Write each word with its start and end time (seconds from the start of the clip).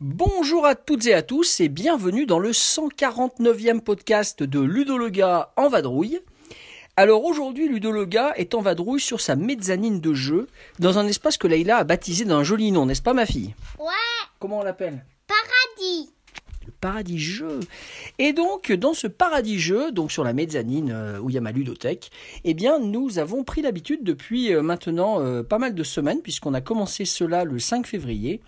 Bonjour 0.00 0.64
à 0.64 0.74
toutes 0.74 1.06
et 1.06 1.12
à 1.12 1.20
tous 1.20 1.60
et 1.60 1.68
bienvenue 1.68 2.24
dans 2.24 2.38
le 2.38 2.52
149e 2.52 3.80
podcast 3.80 4.42
de 4.42 4.60
Ludo 4.60 4.96
le 4.96 5.10
gars 5.10 5.52
en 5.56 5.68
vadrouille. 5.68 6.22
Alors 6.98 7.24
aujourd'hui, 7.24 7.68
Ludo 7.68 7.92
le 7.92 8.06
gars 8.06 8.32
est 8.34 8.56
en 8.56 8.60
vadrouille 8.60 8.98
sur 8.98 9.20
sa 9.20 9.36
mezzanine 9.36 10.00
de 10.00 10.14
jeu 10.14 10.48
dans 10.80 10.98
un 10.98 11.06
espace 11.06 11.38
que 11.38 11.46
Leïla 11.46 11.76
a 11.76 11.84
baptisé 11.84 12.24
d'un 12.24 12.42
joli 12.42 12.72
nom, 12.72 12.86
n'est-ce 12.86 13.02
pas 13.02 13.14
ma 13.14 13.24
fille? 13.24 13.54
Ouais, 13.78 13.86
Comment 14.40 14.58
on 14.58 14.62
l'appelle? 14.64 15.04
Paradis. 15.28 16.10
le 16.66 16.72
paradis 16.80 17.20
jeu. 17.20 17.60
Et 18.18 18.32
donc, 18.32 18.72
dans 18.72 18.94
ce 18.94 19.06
paradis 19.06 19.60
jeu, 19.60 19.92
donc 19.92 20.10
sur 20.10 20.24
la 20.24 20.32
mezzanine 20.32 20.90
euh, 20.90 21.20
où 21.20 21.30
il 21.30 21.34
y 21.34 21.38
a 21.38 21.40
ma 21.40 21.52
ludothèque, 21.52 22.10
eh 22.42 22.52
bien, 22.52 22.80
nous 22.80 23.20
avons 23.20 23.44
pris 23.44 23.62
l'habitude 23.62 24.02
depuis 24.02 24.52
euh, 24.52 24.60
maintenant 24.60 25.20
euh, 25.20 25.44
pas 25.44 25.58
mal 25.58 25.76
de 25.76 25.84
semaines, 25.84 26.20
puisqu'on 26.20 26.52
a 26.52 26.60
commencé 26.60 27.04
cela 27.04 27.44
le 27.44 27.60
5 27.60 27.86
février, 27.86 28.40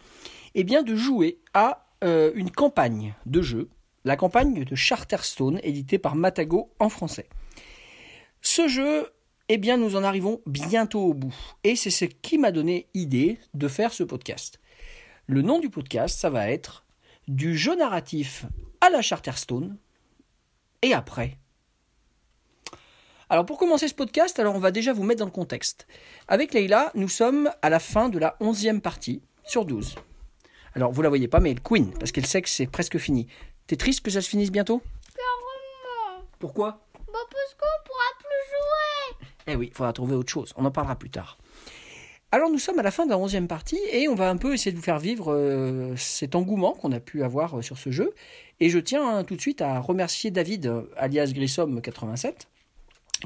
eh 0.56 0.64
bien, 0.64 0.82
de 0.82 0.96
jouer 0.96 1.38
à 1.54 1.86
une 2.02 2.50
campagne 2.50 3.14
de 3.26 3.42
jeu, 3.42 3.68
la 4.04 4.16
campagne 4.16 4.64
de 4.64 4.74
Charterstone, 4.74 5.60
éditée 5.62 5.98
par 5.98 6.16
Matago 6.16 6.70
en 6.80 6.88
français. 6.88 7.28
Ce 8.42 8.68
jeu, 8.68 9.10
eh 9.48 9.58
bien, 9.58 9.76
nous 9.76 9.96
en 9.96 10.04
arrivons 10.04 10.40
bientôt 10.46 11.02
au 11.02 11.14
bout. 11.14 11.34
Et 11.64 11.76
c'est 11.76 11.90
ce 11.90 12.04
qui 12.06 12.38
m'a 12.38 12.52
donné 12.52 12.88
idée 12.94 13.38
de 13.54 13.68
faire 13.68 13.92
ce 13.92 14.02
podcast. 14.02 14.60
Le 15.26 15.42
nom 15.42 15.58
du 15.58 15.70
podcast, 15.70 16.18
ça 16.18 16.30
va 16.30 16.50
être 16.50 16.84
du 17.28 17.56
jeu 17.56 17.76
narratif 17.76 18.46
à 18.80 18.90
la 18.90 19.02
Charterstone 19.02 19.76
et 20.82 20.94
après. 20.94 21.36
Alors 23.28 23.46
pour 23.46 23.58
commencer 23.58 23.86
ce 23.86 23.94
podcast, 23.94 24.40
alors 24.40 24.56
on 24.56 24.58
va 24.58 24.72
déjà 24.72 24.92
vous 24.92 25.04
mettre 25.04 25.20
dans 25.20 25.26
le 25.26 25.30
contexte. 25.30 25.86
Avec 26.26 26.52
Leïla, 26.52 26.90
nous 26.96 27.08
sommes 27.08 27.50
à 27.62 27.70
la 27.70 27.78
fin 27.78 28.08
de 28.08 28.18
la 28.18 28.36
11e 28.40 28.80
partie 28.80 29.22
sur 29.44 29.64
12. 29.64 29.94
Alors 30.74 30.90
vous 30.90 31.02
la 31.02 31.08
voyez 31.08 31.28
pas, 31.28 31.38
mais 31.38 31.52
elle 31.52 31.60
queen, 31.60 31.92
parce 31.98 32.10
qu'elle 32.10 32.26
sait 32.26 32.42
que 32.42 32.48
c'est 32.48 32.66
presque 32.66 32.98
fini. 32.98 33.28
T'es 33.68 33.76
triste 33.76 34.00
que 34.00 34.10
ça 34.10 34.20
se 34.20 34.28
finisse 34.28 34.50
bientôt? 34.50 34.82
Carrément. 35.14 36.26
Pourquoi? 36.40 36.80
Bah 36.94 37.18
parce 37.30 37.54
qu'on 37.54 37.84
pourra. 37.84 38.19
Eh 39.50 39.56
oui, 39.56 39.68
il 39.70 39.74
faudra 39.74 39.92
trouver 39.92 40.14
autre 40.14 40.30
chose, 40.30 40.52
on 40.56 40.64
en 40.64 40.70
parlera 40.70 40.96
plus 40.96 41.10
tard. 41.10 41.38
Alors 42.32 42.48
nous 42.48 42.60
sommes 42.60 42.78
à 42.78 42.82
la 42.82 42.92
fin 42.92 43.06
de 43.06 43.10
la 43.10 43.16
11e 43.16 43.48
partie 43.48 43.80
et 43.90 44.06
on 44.06 44.14
va 44.14 44.30
un 44.30 44.36
peu 44.36 44.54
essayer 44.54 44.70
de 44.70 44.76
vous 44.76 44.84
faire 44.84 45.00
vivre 45.00 45.32
euh, 45.32 45.94
cet 45.96 46.36
engouement 46.36 46.74
qu'on 46.74 46.92
a 46.92 47.00
pu 47.00 47.24
avoir 47.24 47.58
euh, 47.58 47.62
sur 47.62 47.76
ce 47.76 47.90
jeu. 47.90 48.14
Et 48.60 48.70
je 48.70 48.78
tiens 48.78 49.04
hein, 49.04 49.24
tout 49.24 49.34
de 49.34 49.40
suite 49.40 49.60
à 49.60 49.80
remercier 49.80 50.30
David, 50.30 50.66
euh, 50.66 50.82
alias 50.96 51.32
Grissom87, 51.34 52.34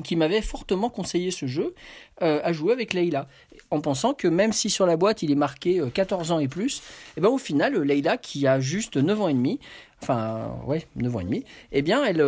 qui 0.05 0.17
m'avait 0.17 0.41
fortement 0.41 0.89
conseillé 0.89 1.31
ce 1.31 1.47
jeu 1.47 1.75
à 2.21 2.53
jouer 2.53 2.73
avec 2.73 2.95
Leïla, 2.95 3.29
en 3.71 3.81
pensant 3.81 4.13
que 4.13 4.27
même 4.27 4.53
si 4.53 4.69
sur 4.69 4.87
la 4.87 4.97
boîte 4.97 5.23
il 5.23 5.31
est 5.31 5.37
marqué 5.37 5.79
euh, 5.79 5.89
14 5.89 6.33
ans 6.33 6.41
et 6.41 6.49
plus, 6.49 6.83
et 7.17 7.21
ben 7.21 7.29
au 7.29 7.39
final 7.39 7.79
Leïla 7.81 8.17
qui 8.17 8.47
a 8.47 8.59
juste 8.59 8.97
9 8.97 9.21
ans 9.21 9.29
et 9.29 9.35
demi, 9.35 9.61
enfin 10.03 10.51
ouais 10.67 10.87
9 10.97 11.15
ans 11.15 11.21
et 11.21 11.25
demi, 11.25 11.45
eh 11.71 11.83
bien 11.83 12.05
elle, 12.05 12.25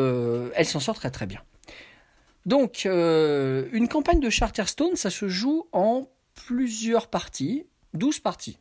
elle 0.54 0.66
s'en 0.66 0.78
sort 0.78 0.96
très 0.96 1.10
très 1.10 1.26
bien. 1.26 1.40
Donc 2.46 2.86
euh, 2.86 3.68
une 3.72 3.88
campagne 3.88 4.20
de 4.20 4.30
Charterstone, 4.30 4.94
ça 4.94 5.10
se 5.10 5.28
joue 5.28 5.66
en 5.72 6.06
plusieurs 6.34 7.08
parties, 7.08 7.66
12 7.94 8.20
parties. 8.20 8.58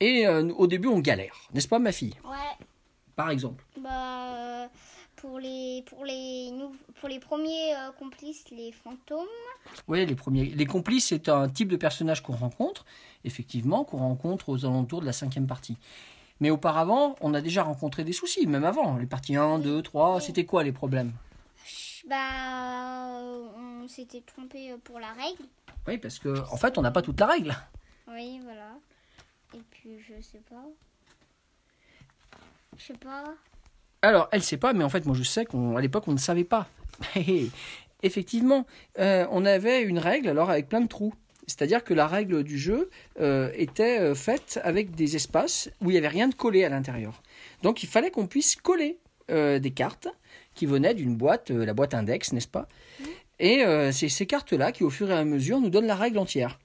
Et 0.00 0.26
euh, 0.26 0.48
au 0.56 0.66
début 0.66 0.88
on 0.88 0.98
galère, 0.98 1.48
n'est-ce 1.54 1.68
pas 1.68 1.78
ma 1.78 1.92
fille? 1.92 2.14
Ouais. 2.24 2.66
Par 3.14 3.30
exemple. 3.30 3.64
Bah 3.80 4.34
euh, 4.34 4.66
pour 5.14 5.38
les 5.38 5.84
pour 5.86 6.04
les 6.04 6.50
pour 7.00 7.08
les 7.08 7.20
premiers 7.20 7.72
complices, 7.98 8.44
les 8.50 8.72
fantômes. 8.72 9.26
Oui, 9.86 10.04
les 10.04 10.14
premiers. 10.16 10.46
Les 10.46 10.66
complices, 10.66 11.06
c'est 11.06 11.28
un 11.28 11.48
type 11.48 11.68
de 11.68 11.76
personnage 11.76 12.22
qu'on 12.22 12.34
rencontre, 12.34 12.84
effectivement, 13.24 13.84
qu'on 13.84 13.98
rencontre 13.98 14.48
aux 14.48 14.64
alentours 14.64 15.00
de 15.00 15.06
la 15.06 15.12
cinquième 15.12 15.46
partie. 15.46 15.76
Mais 16.40 16.50
auparavant, 16.50 17.16
on 17.20 17.34
a 17.34 17.40
déjà 17.40 17.64
rencontré 17.64 18.04
des 18.04 18.12
soucis, 18.12 18.46
même 18.46 18.64
avant. 18.64 18.96
Les 18.96 19.06
parties 19.06 19.34
1, 19.34 19.58
2, 19.58 19.82
3, 19.82 20.20
c'était 20.20 20.44
quoi 20.44 20.62
les 20.62 20.70
problèmes? 20.70 21.12
Bah 22.08 23.18
euh, 23.20 23.48
on 23.82 23.86
s'était 23.86 24.22
trompé 24.22 24.72
euh, 24.72 24.76
pour 24.82 24.98
la 24.98 25.12
règle. 25.12 25.44
Oui, 25.86 25.98
parce 25.98 26.18
que 26.18 26.40
en 26.50 26.56
fait, 26.56 26.78
on 26.78 26.82
n'a 26.82 26.90
pas 26.90 27.02
toute 27.02 27.20
la 27.20 27.26
règle. 27.26 27.54
Oui, 28.08 28.40
voilà. 28.42 28.78
Et 29.54 29.62
puis 29.70 29.98
je 30.00 30.20
sais 30.22 30.42
pas. 30.48 30.64
Je 32.76 32.84
sais 32.84 32.94
pas. 32.94 33.34
Alors, 34.02 34.28
elle 34.32 34.42
sait 34.42 34.56
pas, 34.56 34.72
mais 34.72 34.84
en 34.84 34.88
fait, 34.88 35.04
moi, 35.06 35.16
je 35.16 35.24
sais 35.24 35.44
qu'à 35.44 35.80
l'époque, 35.80 36.04
on 36.06 36.12
ne 36.12 36.18
savait 36.18 36.44
pas. 36.44 36.68
Effectivement, 38.02 38.64
euh, 39.00 39.26
on 39.30 39.44
avait 39.44 39.82
une 39.82 39.98
règle, 39.98 40.28
alors 40.28 40.50
avec 40.50 40.68
plein 40.68 40.80
de 40.80 40.86
trous. 40.86 41.14
C'est-à-dire 41.48 41.82
que 41.82 41.94
la 41.94 42.06
règle 42.06 42.44
du 42.44 42.58
jeu 42.58 42.90
euh, 43.20 43.50
était 43.54 44.00
euh, 44.00 44.14
faite 44.14 44.60
avec 44.62 44.94
des 44.94 45.16
espaces 45.16 45.70
où 45.80 45.90
il 45.90 45.94
n'y 45.94 45.98
avait 45.98 46.08
rien 46.08 46.28
de 46.28 46.34
collé 46.34 46.62
à 46.62 46.68
l'intérieur. 46.68 47.22
Donc, 47.62 47.82
il 47.82 47.88
fallait 47.88 48.10
qu'on 48.10 48.26
puisse 48.26 48.54
coller 48.54 48.98
euh, 49.30 49.58
des 49.58 49.70
cartes 49.70 50.08
qui 50.58 50.66
venaient 50.66 50.94
d'une 50.94 51.16
boîte, 51.16 51.52
euh, 51.52 51.64
la 51.64 51.72
boîte 51.72 51.94
index, 51.94 52.32
n'est-ce 52.32 52.48
pas? 52.48 52.66
Et 53.38 53.64
euh, 53.64 53.92
c'est 53.92 54.08
ces 54.08 54.26
cartes-là 54.26 54.72
qui, 54.72 54.82
au 54.82 54.90
fur 54.90 55.08
et 55.08 55.14
à 55.14 55.24
mesure, 55.24 55.60
nous 55.60 55.70
donnent 55.70 55.86
la 55.86 55.94
règle 55.94 56.18
entière. 56.18 56.58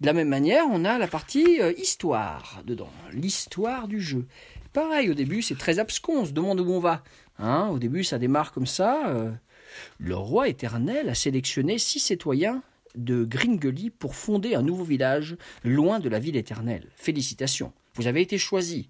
De 0.00 0.06
la 0.06 0.12
même 0.12 0.28
manière, 0.28 0.64
on 0.68 0.84
a 0.84 0.98
la 0.98 1.06
partie 1.06 1.60
euh, 1.60 1.72
histoire 1.78 2.62
dedans, 2.66 2.90
l'histoire 3.12 3.86
du 3.86 4.00
jeu. 4.00 4.26
Pareil, 4.72 5.08
au 5.08 5.14
début, 5.14 5.40
c'est 5.40 5.56
très 5.56 5.78
abscon, 5.78 6.22
on 6.22 6.24
se 6.24 6.32
demande 6.32 6.58
où 6.58 6.68
on 6.68 6.80
va. 6.80 7.04
Hein, 7.38 7.68
au 7.68 7.78
début, 7.78 8.02
ça 8.02 8.18
démarre 8.18 8.50
comme 8.50 8.66
ça. 8.66 9.14
le 9.98 10.16
roi 10.16 10.48
éternel 10.48 11.08
a 11.08 11.14
sélectionné 11.14 11.78
six 11.78 12.00
citoyens 12.00 12.62
de 12.96 13.24
Gringeli 13.24 13.90
pour 13.90 14.16
fonder 14.16 14.56
un 14.56 14.62
nouveau 14.62 14.84
village 14.84 15.36
loin 15.62 16.00
de 16.00 16.08
la 16.08 16.18
ville 16.18 16.36
éternelle. 16.36 16.88
Félicitations, 16.96 17.72
vous 17.94 18.06
avez 18.06 18.22
été 18.22 18.38
choisis. 18.38 18.86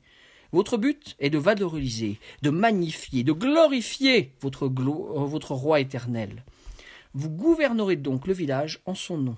Votre 0.53 0.77
but 0.77 1.17
est 1.19 1.31
de 1.31 1.39
valoriser, 1.39 2.19
de 2.43 2.51
magnifier, 2.51 3.25
de 3.25 3.33
glorifier 3.33 4.33
euh, 4.45 4.49
votre 4.51 5.55
roi 5.55 5.81
éternel. 5.81 6.45
Vous 7.15 7.31
gouvernerez 7.31 7.97
donc 7.97 8.27
le 8.27 8.33
village 8.33 8.81
en 8.87 8.95
son 8.95 9.19
nom 9.19 9.37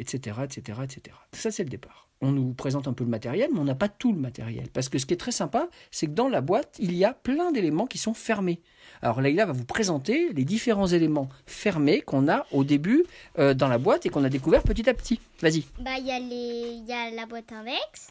etc., 0.00 0.38
etc., 0.44 0.80
etc. 0.82 1.16
Ça, 1.32 1.50
c'est 1.50 1.62
le 1.62 1.68
départ. 1.68 2.08
On 2.22 2.32
nous 2.32 2.52
présente 2.52 2.86
un 2.88 2.92
peu 2.92 3.04
le 3.04 3.10
matériel, 3.10 3.50
mais 3.52 3.60
on 3.60 3.64
n'a 3.64 3.74
pas 3.74 3.88
tout 3.88 4.12
le 4.12 4.18
matériel. 4.18 4.68
Parce 4.72 4.88
que 4.88 4.98
ce 4.98 5.06
qui 5.06 5.14
est 5.14 5.18
très 5.18 5.32
sympa, 5.32 5.68
c'est 5.90 6.06
que 6.06 6.12
dans 6.12 6.28
la 6.28 6.40
boîte, 6.40 6.76
il 6.78 6.94
y 6.94 7.04
a 7.04 7.14
plein 7.14 7.50
d'éléments 7.50 7.86
qui 7.86 7.96
sont 7.96 8.12
fermés. 8.12 8.60
Alors 9.00 9.22
Leïla 9.22 9.46
va 9.46 9.52
vous 9.52 9.64
présenter 9.64 10.30
les 10.34 10.44
différents 10.44 10.86
éléments 10.86 11.30
fermés 11.46 12.02
qu'on 12.02 12.28
a 12.28 12.46
au 12.52 12.64
début 12.64 13.04
euh, 13.38 13.54
dans 13.54 13.68
la 13.68 13.78
boîte 13.78 14.04
et 14.04 14.10
qu'on 14.10 14.24
a 14.24 14.28
découvert 14.28 14.62
petit 14.62 14.88
à 14.88 14.94
petit. 14.94 15.20
Vas-y. 15.40 15.64
Bah 15.78 15.92
il 15.98 16.84
y 16.86 16.92
a 16.92 17.10
la 17.10 17.24
boîte 17.24 17.52
index, 17.52 18.10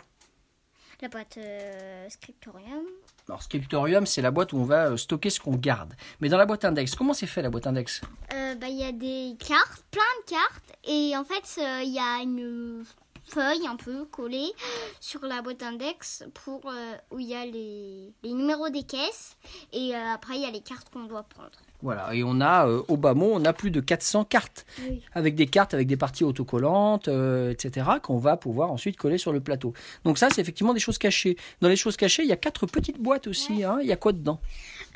la 1.02 1.08
boîte 1.08 1.38
euh, 1.38 2.10
scriptorium. 2.10 2.84
Alors 3.28 3.44
Scriptorium, 3.44 4.06
c'est 4.06 4.22
la 4.22 4.32
boîte 4.32 4.54
où 4.54 4.58
on 4.58 4.64
va 4.64 4.88
euh, 4.88 4.98
stocker 4.98 5.30
ce 5.30 5.40
qu'on 5.40 5.56
garde. 5.56 5.94
Mais 6.20 6.30
dans 6.30 6.38
la 6.38 6.46
boîte 6.46 6.66
index, 6.66 6.96
comment 6.96 7.14
c'est 7.14 7.28
fait 7.28 7.42
la 7.42 7.50
boîte 7.50 7.68
index? 7.68 8.02
Euh, 8.34 8.56
bah, 8.56 8.68
il 8.68 8.78
y 8.78 8.84
a 8.84 8.92
des 8.92 9.36
cartes, 9.38 9.84
plein 9.92 10.02
de 10.26 10.30
cartes, 10.30 10.78
et 10.84 11.16
en 11.16 11.24
fait, 11.24 11.62
il 11.84 11.94
y 11.94 12.00
a 12.00 12.22
une 12.24 12.84
feuille 13.30 13.68
un 13.68 13.76
peu 13.76 14.06
collée 14.06 14.52
sur 15.00 15.24
la 15.26 15.42
boîte 15.42 15.64
index 15.64 16.24
pour 16.34 16.62
euh, 16.66 16.94
où 17.12 17.20
il 17.20 17.28
y 17.28 17.36
a 17.36 17.46
les, 17.46 18.14
les 18.24 18.34
numéros 18.34 18.70
des 18.70 18.84
caisses, 18.84 19.38
et 19.74 19.96
euh, 19.96 20.14
après, 20.14 20.36
il 20.36 20.42
y 20.42 20.46
a 20.46 20.52
les 20.52 20.62
cartes 20.62 20.90
qu'on 20.90 21.04
doit 21.06 21.24
prendre. 21.24 21.52
Voilà, 21.82 22.14
et 22.14 22.24
on 22.26 22.42
a, 22.42 22.68
euh, 22.68 22.82
au 22.90 22.98
bas 22.98 23.14
mot, 23.14 23.32
on 23.34 23.46
a 23.46 23.54
plus 23.54 23.72
de 23.72 23.80
400 23.80 24.26
cartes. 24.26 24.66
Oui. 24.82 25.02
avec 25.14 25.36
des 25.36 25.48
cartes, 25.48 25.74
avec 25.74 25.88
des 25.88 25.96
parties 25.98 26.24
autocollantes, 26.26 27.08
etc., 27.08 27.88
qu'on 28.04 28.18
va 28.18 28.36
pouvoir 28.38 28.72
ensuite 28.72 28.98
coller 28.98 29.18
sur 29.18 29.32
le 29.32 29.40
plateau. 29.40 29.74
Donc 30.04 30.18
ça, 30.18 30.30
c'est 30.30 30.42
effectivement 30.42 30.74
des 30.74 30.80
choses 30.82 30.98
cachées. 30.98 31.38
Dans 31.62 31.70
les 31.70 31.76
choses 31.78 31.96
cachées, 31.96 32.24
il 32.24 32.30
y 32.30 32.34
a 32.34 32.38
quatre 32.38 32.66
petites 32.66 33.00
boîtes 33.00 33.28
aussi. 33.28 33.64
hein. 33.64 33.78
Il 33.82 33.88
y 33.88 33.92
a 33.94 33.96
quoi 33.98 34.12
dedans? 34.12 34.40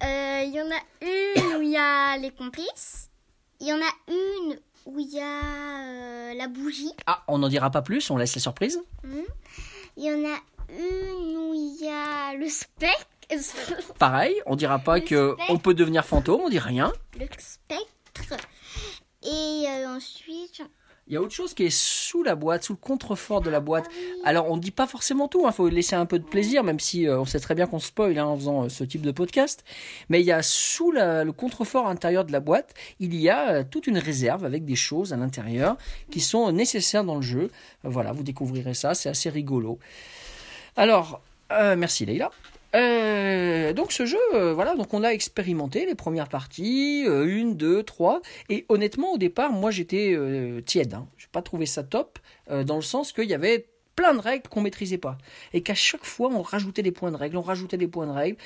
Il 0.02 0.52
y 0.54 0.60
en 0.62 0.66
a 0.66 1.06
une 1.06 1.58
où 1.58 1.62
il 1.62 1.70
y 1.72 1.78
a 1.78 2.18
les 2.18 2.32
complices, 2.32 3.10
il 3.62 3.68
y 3.68 3.74
en 3.74 3.78
a 3.78 4.12
une 4.12 4.60
où 4.86 5.00
il 5.00 5.10
y 5.14 5.20
a 5.20 5.24
euh, 5.24 6.34
la 6.36 6.48
bougie, 6.48 6.92
Ah, 7.08 7.24
on 7.28 7.38
n'en 7.40 7.48
dira 7.50 7.70
pas 7.72 7.82
plus, 7.82 8.10
on 8.10 8.18
laisse 8.18 8.36
la 8.36 8.42
surprise. 8.42 8.80
il 9.98 10.04
y 10.04 10.12
en 10.12 10.24
a 10.26 10.38
une 10.70 11.38
où 11.38 11.54
il 11.54 11.78
y 11.82 11.88
a 11.88 12.34
le 12.36 12.48
spectre. 12.50 13.08
Pareil, 14.00 14.36
on 14.46 14.56
dira 14.56 14.80
pas 14.80 14.96
Le 14.98 15.02
que 15.06 15.34
spectre. 15.34 15.52
on 15.54 15.58
peut 15.58 15.74
devenir 15.74 16.06
fantôme, 16.06 16.42
on 16.42 16.50
dit 16.50 16.60
rien. 16.60 16.92
le 17.20 17.26
spectre. 17.38 18.38
Et 19.24 19.66
euh, 19.68 19.96
ensuite, 19.96 20.62
Il 21.08 21.14
y 21.14 21.18
a 21.18 21.22
autre 21.22 21.34
chose 21.34 21.54
qui 21.54 21.64
est 21.64 21.76
sous 21.76 22.24
la 22.24 22.36
boîte, 22.36 22.64
sous 22.64 22.74
le 22.74 22.78
contrefort 22.78 23.42
de 23.42 23.50
la 23.50 23.60
boîte. 23.60 23.90
Alors, 24.24 24.50
on 24.50 24.56
ne 24.56 24.62
dit 24.62 24.72
pas 24.72 24.88
forcément 24.88 25.28
tout, 25.28 25.44
il 25.46 25.52
faut 25.52 25.68
laisser 25.68 25.96
un 25.96 26.06
peu 26.06 26.18
de 26.18 26.24
plaisir, 26.24 26.64
même 26.64 26.80
si 26.80 27.08
euh, 27.08 27.20
on 27.20 27.26
sait 27.26 27.42
très 27.42 27.56
bien 27.56 27.68
qu'on 27.68 27.80
spoil 27.80 28.18
hein, 28.18 28.26
en 28.26 28.38
faisant 28.38 28.64
euh, 28.64 28.70
ce 28.70 28.86
type 28.86 29.02
de 29.02 29.12
podcast. 29.12 29.66
Mais 30.08 30.22
il 30.22 30.26
y 30.26 30.32
a 30.32 30.42
sous 30.42 30.92
le 30.92 31.30
contrefort 31.32 31.88
intérieur 31.88 32.24
de 32.24 32.32
la 32.32 32.40
boîte, 32.40 32.74
il 33.02 33.16
y 33.16 33.30
a 33.30 33.50
euh, 33.50 33.64
toute 33.70 33.88
une 33.88 33.98
réserve 33.98 34.46
avec 34.46 34.64
des 34.64 34.76
choses 34.76 35.12
à 35.12 35.18
l'intérieur 35.18 35.78
qui 36.10 36.22
sont 36.22 36.52
nécessaires 36.54 37.04
dans 37.04 37.16
le 37.16 37.22
jeu. 37.22 37.52
Voilà, 37.84 38.14
vous 38.14 38.24
découvrirez 38.24 38.74
ça, 38.74 38.94
c'est 38.94 39.10
assez 39.10 39.30
rigolo. 39.30 39.80
Alors, 40.78 41.22
merci 41.78 42.06
Leïla. 42.06 42.32
Euh, 42.76 43.72
donc 43.74 43.92
ce 43.92 44.06
jeu, 44.06 44.18
euh, 44.34 44.54
voilà, 44.54 44.76
donc 44.76 44.94
on 44.94 45.04
a 45.04 45.10
expérimenté 45.10 45.86
les 45.86 45.94
premières 45.94 46.28
parties, 46.28 47.04
euh, 47.08 47.26
une, 47.26 47.56
deux, 47.56 47.84
trois, 47.84 48.22
et 48.50 48.66
honnêtement 48.68 49.14
au 49.14 49.18
départ, 49.18 49.52
moi 49.52 49.70
j'étais 49.70 50.18
tiède, 50.66 50.96
hein. 50.96 51.08
j'ai 51.18 51.28
pas 51.32 51.44
trouvé 51.44 51.66
ça 51.66 51.84
top, 51.84 52.18
dans 52.50 52.76
le 52.76 52.82
sens 52.82 53.12
qu'il 53.12 53.30
y 53.30 53.34
avait 53.34 53.68
plein 53.96 54.16
de 54.16 54.20
règles 54.20 54.48
qu'on 54.50 54.62
maîtrisait 54.62 54.98
pas, 54.98 55.20
et 55.54 55.62
qu'à 55.62 55.76
chaque 55.76 56.04
fois 56.04 56.30
on 56.34 56.42
rajoutait 56.42 56.82
des 56.82 56.92
points 56.92 57.12
de 57.12 57.18
règles, 57.18 57.38
on 57.38 57.42
rajoutait 57.42 57.78
des 57.78 57.88
points 57.88 58.08
de 58.08 58.12
règles, 58.12 58.38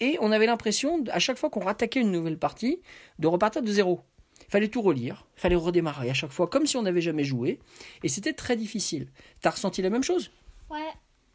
et 0.00 0.16
on 0.20 0.32
avait 0.32 0.46
l'impression, 0.46 1.04
à 1.12 1.20
chaque 1.20 1.38
fois 1.38 1.48
qu'on 1.48 1.60
rattaquait 1.60 2.00
une 2.00 2.10
nouvelle 2.10 2.38
partie, 2.38 2.80
de 3.18 3.28
repartir 3.28 3.62
de 3.62 3.70
zéro. 3.70 4.00
Il 4.40 4.50
fallait 4.50 4.68
tout 4.68 4.82
relire, 4.82 5.26
il 5.36 5.40
fallait 5.40 5.54
redémarrer 5.54 6.10
à 6.10 6.14
chaque 6.14 6.32
fois, 6.32 6.48
comme 6.48 6.66
si 6.66 6.76
on 6.76 6.82
n'avait 6.82 7.02
jamais 7.02 7.22
joué, 7.22 7.60
et 8.02 8.08
c'était 8.08 8.32
très 8.32 8.56
difficile. 8.56 9.06
T'as 9.42 9.50
ressenti 9.50 9.80
la 9.80 9.90
même 9.90 10.02
chose? 10.02 10.32
Ouais, 10.70 10.88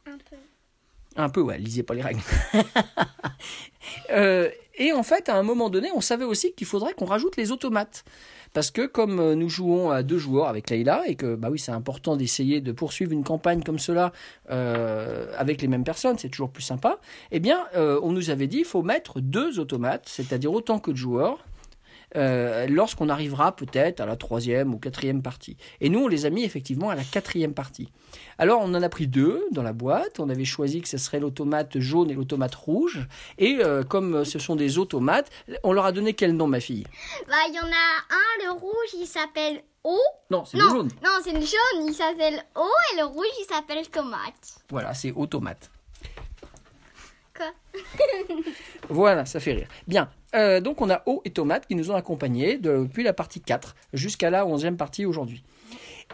un 0.05 0.17
peu. 0.17 0.35
Un 1.15 1.29
peu, 1.29 1.41
ouais, 1.41 1.57
lisez 1.57 1.83
pas 1.83 1.93
les 1.93 2.01
règles. 2.01 2.21
Euh, 4.11 4.49
et 4.77 4.93
en 4.93 5.03
fait, 5.03 5.29
à 5.29 5.35
un 5.35 5.43
moment 5.43 5.69
donné, 5.69 5.89
on 5.95 6.01
savait 6.01 6.25
aussi 6.25 6.53
qu'il 6.53 6.67
faudrait 6.67 6.93
qu'on 6.93 7.05
rajoute 7.05 7.37
les 7.37 7.51
automates. 7.51 8.03
Parce 8.53 8.71
que 8.71 8.85
comme 8.85 9.19
euh, 9.19 9.35
nous 9.35 9.49
jouons 9.49 9.89
à 9.89 10.03
deux 10.03 10.17
joueurs 10.17 10.47
avec 10.47 10.69
Leïla, 10.69 11.03
et 11.07 11.15
que 11.15 11.35
bah 11.35 11.49
oui, 11.51 11.59
c'est 11.59 11.71
important 11.71 12.15
d'essayer 12.15 12.61
de 12.61 12.71
poursuivre 12.71 13.11
une 13.11 13.23
campagne 13.23 13.63
comme 13.63 13.79
cela 13.79 14.11
euh, 14.49 15.31
avec 15.37 15.61
les 15.61 15.67
mêmes 15.67 15.83
personnes, 15.83 16.17
c'est 16.17 16.29
toujours 16.29 16.49
plus 16.49 16.63
sympa, 16.63 16.99
eh 17.31 17.39
bien, 17.39 17.65
on 17.75 18.11
nous 18.11 18.29
avait 18.29 18.47
dit 18.47 18.59
il 18.59 18.65
faut 18.65 18.81
mettre 18.83 19.21
deux 19.21 19.59
automates, 19.59 20.07
c'est-à-dire 20.07 20.51
autant 20.51 20.79
que 20.79 20.91
de 20.91 20.97
joueurs, 20.97 21.39
euh, 22.15 22.67
lorsqu'on 22.67 23.09
arrivera 23.09 23.55
peut-être 23.55 23.99
à 23.99 24.05
la 24.05 24.15
troisième 24.15 24.73
ou 24.73 24.79
quatrième 24.79 25.21
partie. 25.21 25.57
Et 25.81 25.89
nous, 25.89 25.99
on 25.99 26.07
les 26.07 26.25
a 26.25 26.29
mis 26.29 26.43
effectivement 26.43 26.89
à 26.89 26.95
la 26.95 27.03
quatrième 27.03 27.53
partie. 27.53 27.89
Alors, 28.37 28.61
on 28.61 28.73
en 28.73 28.81
a 28.81 28.89
pris 28.89 29.07
deux 29.07 29.45
dans 29.51 29.63
la 29.63 29.73
boîte. 29.73 30.19
On 30.19 30.29
avait 30.29 30.45
choisi 30.45 30.81
que 30.81 30.87
ce 30.87 30.97
serait 30.97 31.19
l'automate 31.19 31.79
jaune 31.79 32.09
et 32.09 32.13
l'automate 32.13 32.55
rouge. 32.55 33.07
Et 33.37 33.57
euh, 33.61 33.83
comme 33.83 34.25
ce 34.25 34.39
sont 34.39 34.55
des 34.55 34.77
automates, 34.77 35.29
on 35.63 35.73
leur 35.73 35.85
a 35.85 35.91
donné 35.91 36.13
quel 36.13 36.33
nom, 36.35 36.47
ma 36.47 36.59
fille? 36.59 36.85
Bah, 37.27 37.35
il 37.49 37.55
y 37.55 37.59
en 37.59 37.63
a 37.63 37.67
un, 37.67 38.45
le 38.45 38.51
rouge, 38.59 38.89
il 38.99 39.07
s'appelle 39.07 39.61
O. 39.83 39.97
Non, 40.31 40.45
c'est 40.45 40.57
le 40.57 40.67
jaune. 40.69 40.89
non, 41.03 41.11
c'est 41.23 41.33
le 41.33 41.41
jaune, 41.41 41.87
il 41.87 41.93
s'appelle 41.93 42.43
O 42.55 42.67
et 42.93 42.99
le 42.99 43.05
rouge, 43.05 43.25
il 43.39 43.45
s'appelle 43.45 43.87
tomate. 43.89 44.59
Voilà, 44.69 44.93
c'est 44.93 45.11
automate. 45.11 45.69
Quoi? 47.35 47.51
Voilà, 48.89 49.25
ça 49.25 49.39
fait 49.39 49.53
rire. 49.53 49.67
Bien, 49.87 50.09
euh, 50.35 50.61
donc 50.61 50.81
on 50.81 50.89
a 50.89 51.01
O 51.05 51.21
et 51.25 51.31
Tomate 51.31 51.67
qui 51.67 51.75
nous 51.75 51.91
ont 51.91 51.95
accompagnés 51.95 52.57
depuis 52.57 53.03
la 53.03 53.13
partie 53.13 53.41
4 53.41 53.75
jusqu'à 53.93 54.29
la 54.29 54.45
11e 54.45 54.75
partie 54.75 55.05
aujourd'hui. 55.05 55.43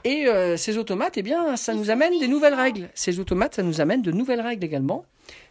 Et 0.03 0.25
euh, 0.27 0.57
ces 0.57 0.77
automates, 0.77 1.17
eh 1.17 1.21
bien, 1.21 1.55
ça 1.57 1.73
nous 1.73 1.91
amène 1.91 2.17
des 2.19 2.27
nouvelles 2.27 2.55
règles. 2.55 2.89
Ces 2.95 3.19
automates, 3.19 3.55
ça 3.55 3.63
nous 3.63 3.81
amène 3.81 4.01
de 4.01 4.11
nouvelles 4.11 4.41
règles 4.41 4.63
également, 4.63 5.05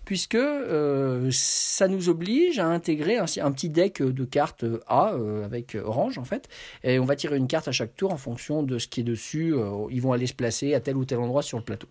puisque 0.04 0.34
euh, 0.34 1.28
ça 1.30 1.86
nous 1.86 2.08
oblige 2.08 2.58
à 2.58 2.66
intégrer 2.66 3.18
un, 3.18 3.26
un 3.40 3.52
petit 3.52 3.68
deck 3.68 4.02
de 4.02 4.24
cartes 4.24 4.64
A 4.88 5.12
euh, 5.12 5.44
avec 5.44 5.76
orange 5.76 6.18
en 6.18 6.24
fait, 6.24 6.48
et 6.82 6.98
on 6.98 7.04
va 7.04 7.14
tirer 7.14 7.36
une 7.36 7.46
carte 7.46 7.68
à 7.68 7.72
chaque 7.72 7.94
tour 7.94 8.12
en 8.12 8.16
fonction 8.16 8.62
de 8.62 8.78
ce 8.78 8.88
qui 8.88 9.00
est 9.00 9.04
dessus. 9.04 9.54
ils 9.90 10.02
vont 10.02 10.12
aller 10.12 10.26
se 10.26 10.34
placer 10.34 10.74
à 10.74 10.80
tel 10.80 10.96
ou 10.96 11.04
tel 11.04 11.18
endroit 11.18 11.42
sur 11.42 11.58
le 11.58 11.64
plateau. 11.64 11.88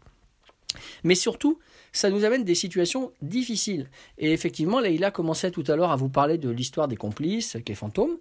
Mais 1.04 1.16
surtout, 1.16 1.60
ça 1.92 2.10
nous 2.10 2.24
amène 2.26 2.44
des 2.44 2.56
situations 2.56 3.12
difficiles. 3.22 3.90
Et 4.18 4.32
effectivement, 4.34 4.80
Leïla 4.80 5.12
commençait 5.12 5.52
tout 5.52 5.64
à 5.68 5.76
l'heure 5.76 5.92
à 5.92 5.96
vous 5.96 6.10
parler 6.10 6.38
de 6.38 6.50
l'histoire 6.50 6.88
des 6.88 6.96
complices, 6.98 7.56
avec 7.56 7.70
les 7.70 7.76
fantômes. 7.76 8.18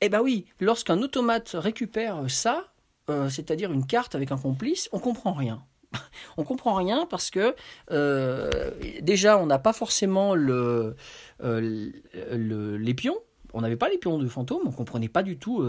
Eh 0.00 0.08
ben 0.08 0.20
oui, 0.20 0.46
lorsqu'un 0.60 1.00
automate 1.00 1.50
récupère 1.54 2.24
ça, 2.28 2.66
euh, 3.10 3.28
c'est-à-dire 3.28 3.72
une 3.72 3.86
carte 3.86 4.14
avec 4.14 4.32
un 4.32 4.36
complice, 4.38 4.88
on 4.92 4.98
comprend 4.98 5.32
rien. 5.32 5.62
On 6.38 6.44
comprend 6.44 6.74
rien 6.74 7.06
parce 7.08 7.30
que 7.30 7.54
euh, 7.90 8.70
déjà 9.02 9.36
on 9.38 9.44
n'a 9.44 9.58
pas 9.58 9.74
forcément 9.74 10.34
euh, 10.34 10.94
le- 11.40 12.76
les 12.78 12.94
pions. 12.94 13.18
On 13.52 13.60
n'avait 13.60 13.76
pas 13.76 13.90
les 13.90 13.98
pions 13.98 14.18
de 14.18 14.26
fantôme, 14.28 14.62
on 14.64 14.70
comprenait 14.72 15.08
pas 15.10 15.22
du 15.22 15.36
tout 15.36 15.62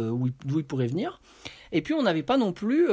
d'où 0.45 0.59
ils 0.59 0.65
pourraient 0.65 0.87
venir. 0.87 1.21
Et 1.73 1.81
puis 1.81 1.93
on 1.93 2.03
n'avait 2.03 2.23
pas 2.23 2.37
non 2.37 2.53
plus, 2.53 2.87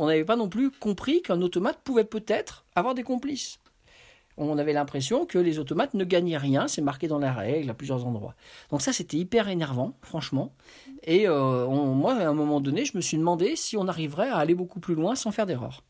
on 0.00 0.06
n'avait 0.06 0.24
pas 0.24 0.36
non 0.36 0.48
plus 0.48 0.70
compris 0.70 1.20
qu'un 1.20 1.42
automate 1.42 1.78
pouvait 1.84 2.04
peut-être 2.04 2.64
avoir 2.74 2.94
des 2.94 3.02
complices. 3.02 3.58
On 4.38 4.56
avait 4.56 4.72
l'impression 4.72 5.26
que 5.26 5.38
les 5.38 5.58
automates 5.58 5.92
ne 5.92 6.04
gagnaient 6.04 6.38
rien, 6.38 6.66
c'est 6.66 6.80
marqué 6.80 7.06
dans 7.06 7.18
la 7.18 7.32
règle 7.32 7.68
à 7.68 7.74
plusieurs 7.74 8.06
endroits. 8.06 8.34
Donc 8.70 8.80
ça 8.80 8.94
c'était 8.94 9.18
hyper 9.18 9.48
énervant, 9.48 9.92
franchement. 10.00 10.52
Et 11.04 11.28
euh, 11.28 11.66
moi 11.68 12.14
à 12.14 12.28
un 12.28 12.32
moment 12.32 12.62
donné, 12.62 12.86
je 12.86 12.96
me 12.96 13.02
suis 13.02 13.18
demandé 13.18 13.54
si 13.56 13.76
on 13.76 13.86
arriverait 13.86 14.30
à 14.30 14.38
aller 14.38 14.54
beaucoup 14.54 14.80
plus 14.80 14.94
loin 14.94 15.14
sans 15.14 15.30
faire 15.32 15.44
d'erreur. 15.44 15.82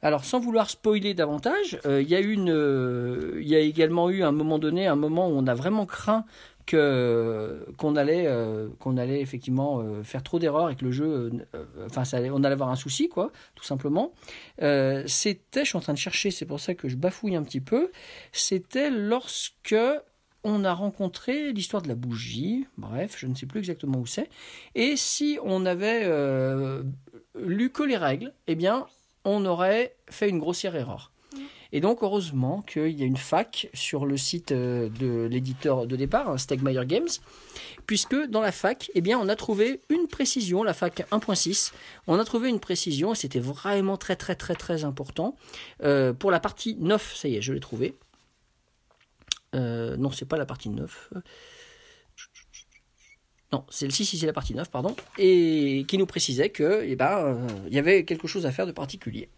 Alors, 0.00 0.24
sans 0.24 0.38
vouloir 0.38 0.70
spoiler 0.70 1.12
davantage, 1.12 1.80
euh, 1.84 2.00
il 2.00 2.08
y 2.08 2.14
euh, 2.14 3.40
y 3.42 3.56
a 3.56 3.58
également 3.58 4.10
eu 4.10 4.22
un 4.22 4.30
moment 4.30 4.60
donné, 4.60 4.86
un 4.86 4.94
moment 4.94 5.28
où 5.28 5.32
on 5.32 5.48
a 5.48 5.54
vraiment 5.54 5.86
craint 5.86 6.24
que 6.68 7.66
qu'on 7.78 7.96
allait, 7.96 8.26
euh, 8.26 8.68
qu'on 8.78 8.98
allait 8.98 9.22
effectivement 9.22 9.80
euh, 9.80 10.04
faire 10.04 10.22
trop 10.22 10.38
d'erreurs 10.38 10.68
et 10.68 10.76
que 10.76 10.84
le 10.84 10.92
jeu, 10.92 11.06
euh, 11.06 11.30
euh, 11.54 11.86
enfin, 11.86 12.02
on 12.30 12.44
allait 12.44 12.52
avoir 12.52 12.68
un 12.68 12.76
souci, 12.76 13.08
quoi, 13.08 13.32
tout 13.54 13.64
simplement. 13.64 14.12
Euh, 14.60 15.02
c'était, 15.06 15.64
je 15.64 15.70
suis 15.70 15.78
en 15.78 15.80
train 15.80 15.94
de 15.94 15.98
chercher, 15.98 16.30
c'est 16.30 16.44
pour 16.44 16.60
ça 16.60 16.74
que 16.74 16.86
je 16.86 16.96
bafouille 16.96 17.36
un 17.36 17.42
petit 17.42 17.62
peu. 17.62 17.90
C'était 18.32 18.90
lorsque 18.90 19.74
on 20.44 20.62
a 20.62 20.74
rencontré 20.74 21.52
l'histoire 21.52 21.82
de 21.82 21.88
la 21.88 21.94
bougie. 21.94 22.66
Bref, 22.76 23.16
je 23.18 23.26
ne 23.26 23.34
sais 23.34 23.46
plus 23.46 23.60
exactement 23.60 23.98
où 23.98 24.06
c'est. 24.06 24.28
Et 24.74 24.96
si 24.96 25.38
on 25.42 25.64
avait 25.64 26.02
euh, 26.04 26.82
lu 27.34 27.70
que 27.70 27.82
les 27.82 27.96
règles, 27.96 28.34
eh 28.46 28.56
bien, 28.56 28.86
on 29.24 29.46
aurait 29.46 29.96
fait 30.10 30.28
une 30.28 30.38
grossière 30.38 30.76
erreur. 30.76 31.12
Et 31.72 31.80
donc, 31.80 32.02
heureusement 32.02 32.62
qu'il 32.62 32.98
y 32.98 33.02
a 33.02 33.06
une 33.06 33.16
fac 33.16 33.68
sur 33.74 34.06
le 34.06 34.16
site 34.16 34.52
euh, 34.52 34.88
de 34.88 35.26
l'éditeur 35.30 35.86
de 35.86 35.96
départ, 35.96 36.30
hein, 36.30 36.38
Stegmaier 36.38 36.86
Games, 36.86 37.08
puisque 37.86 38.16
dans 38.28 38.40
la 38.40 38.52
fac, 38.52 38.90
eh 38.94 39.00
bien, 39.00 39.18
on 39.18 39.28
a 39.28 39.36
trouvé 39.36 39.82
une 39.90 40.06
précision, 40.06 40.62
la 40.62 40.74
fac 40.74 41.06
1.6, 41.10 41.72
on 42.06 42.18
a 42.18 42.24
trouvé 42.24 42.48
une 42.48 42.60
précision, 42.60 43.12
et 43.12 43.16
c'était 43.16 43.40
vraiment 43.40 43.96
très, 43.96 44.16
très, 44.16 44.34
très, 44.34 44.54
très 44.54 44.84
important. 44.84 45.36
Euh, 45.82 46.12
pour 46.12 46.30
la 46.30 46.40
partie 46.40 46.76
9, 46.78 47.14
ça 47.14 47.28
y 47.28 47.36
est, 47.36 47.42
je 47.42 47.52
l'ai 47.52 47.60
trouvé. 47.60 47.94
Euh, 49.54 49.96
non, 49.96 50.10
c'est 50.10 50.26
pas 50.26 50.36
la 50.36 50.46
partie 50.46 50.68
9. 50.68 51.12
Non, 53.52 53.64
c'est 53.70 53.90
si, 53.90 54.04
si, 54.04 54.18
c'est 54.18 54.26
la 54.26 54.34
partie 54.34 54.54
9, 54.54 54.70
pardon. 54.70 54.94
Et 55.16 55.84
qui 55.88 55.96
nous 55.96 56.06
précisait 56.06 56.50
que, 56.50 56.84
eh 56.84 56.96
ben, 56.96 57.18
euh, 57.18 57.48
y 57.70 57.78
avait 57.78 58.04
quelque 58.04 58.28
chose 58.28 58.44
à 58.44 58.52
faire 58.52 58.66
de 58.66 58.72
particulier. 58.72 59.30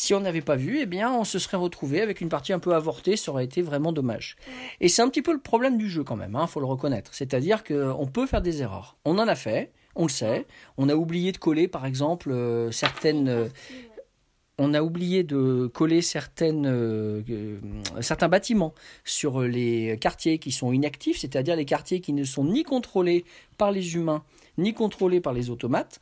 Si 0.00 0.14
on 0.14 0.20
n'avait 0.20 0.40
pas 0.40 0.56
vu, 0.56 0.78
eh 0.80 0.86
bien, 0.86 1.12
on 1.12 1.24
se 1.24 1.38
serait 1.38 1.58
retrouvé 1.58 2.00
avec 2.00 2.22
une 2.22 2.30
partie 2.30 2.54
un 2.54 2.58
peu 2.58 2.74
avortée, 2.74 3.18
ça 3.18 3.32
aurait 3.32 3.44
été 3.44 3.60
vraiment 3.60 3.92
dommage. 3.92 4.36
Et 4.80 4.88
c'est 4.88 5.02
un 5.02 5.10
petit 5.10 5.20
peu 5.20 5.30
le 5.30 5.40
problème 5.40 5.76
du 5.76 5.90
jeu 5.90 6.04
quand 6.04 6.16
même, 6.16 6.38
il 6.40 6.48
faut 6.48 6.58
le 6.58 6.64
reconnaître. 6.64 7.12
C'est-à-dire 7.12 7.62
qu'on 7.62 8.06
peut 8.06 8.24
faire 8.26 8.40
des 8.40 8.62
erreurs. 8.62 8.96
On 9.04 9.18
en 9.18 9.28
a 9.28 9.34
fait, 9.34 9.72
on 9.94 10.04
le 10.04 10.08
sait. 10.08 10.46
On 10.78 10.88
a 10.88 10.94
oublié 10.94 11.32
de 11.32 11.36
coller, 11.36 11.68
par 11.68 11.84
exemple, 11.84 12.30
euh, 12.30 12.70
certaines... 12.70 13.28
euh, 13.28 13.48
on 14.56 14.72
a 14.72 14.80
oublié 14.82 15.22
de 15.22 15.66
coller 15.66 16.00
certaines, 16.00 16.66
euh, 16.66 17.22
certains 18.00 18.28
bâtiments 18.28 18.72
sur 19.04 19.42
les 19.42 19.98
quartiers 20.00 20.38
qui 20.38 20.50
sont 20.50 20.72
inactifs, 20.72 21.18
c'est-à-dire 21.18 21.56
les 21.56 21.66
quartiers 21.66 22.00
qui 22.00 22.14
ne 22.14 22.24
sont 22.24 22.44
ni 22.44 22.62
contrôlés 22.62 23.26
par 23.58 23.70
les 23.70 23.96
humains, 23.96 24.24
ni 24.56 24.72
contrôlés 24.72 25.20
par 25.20 25.34
les 25.34 25.50
automates. 25.50 26.00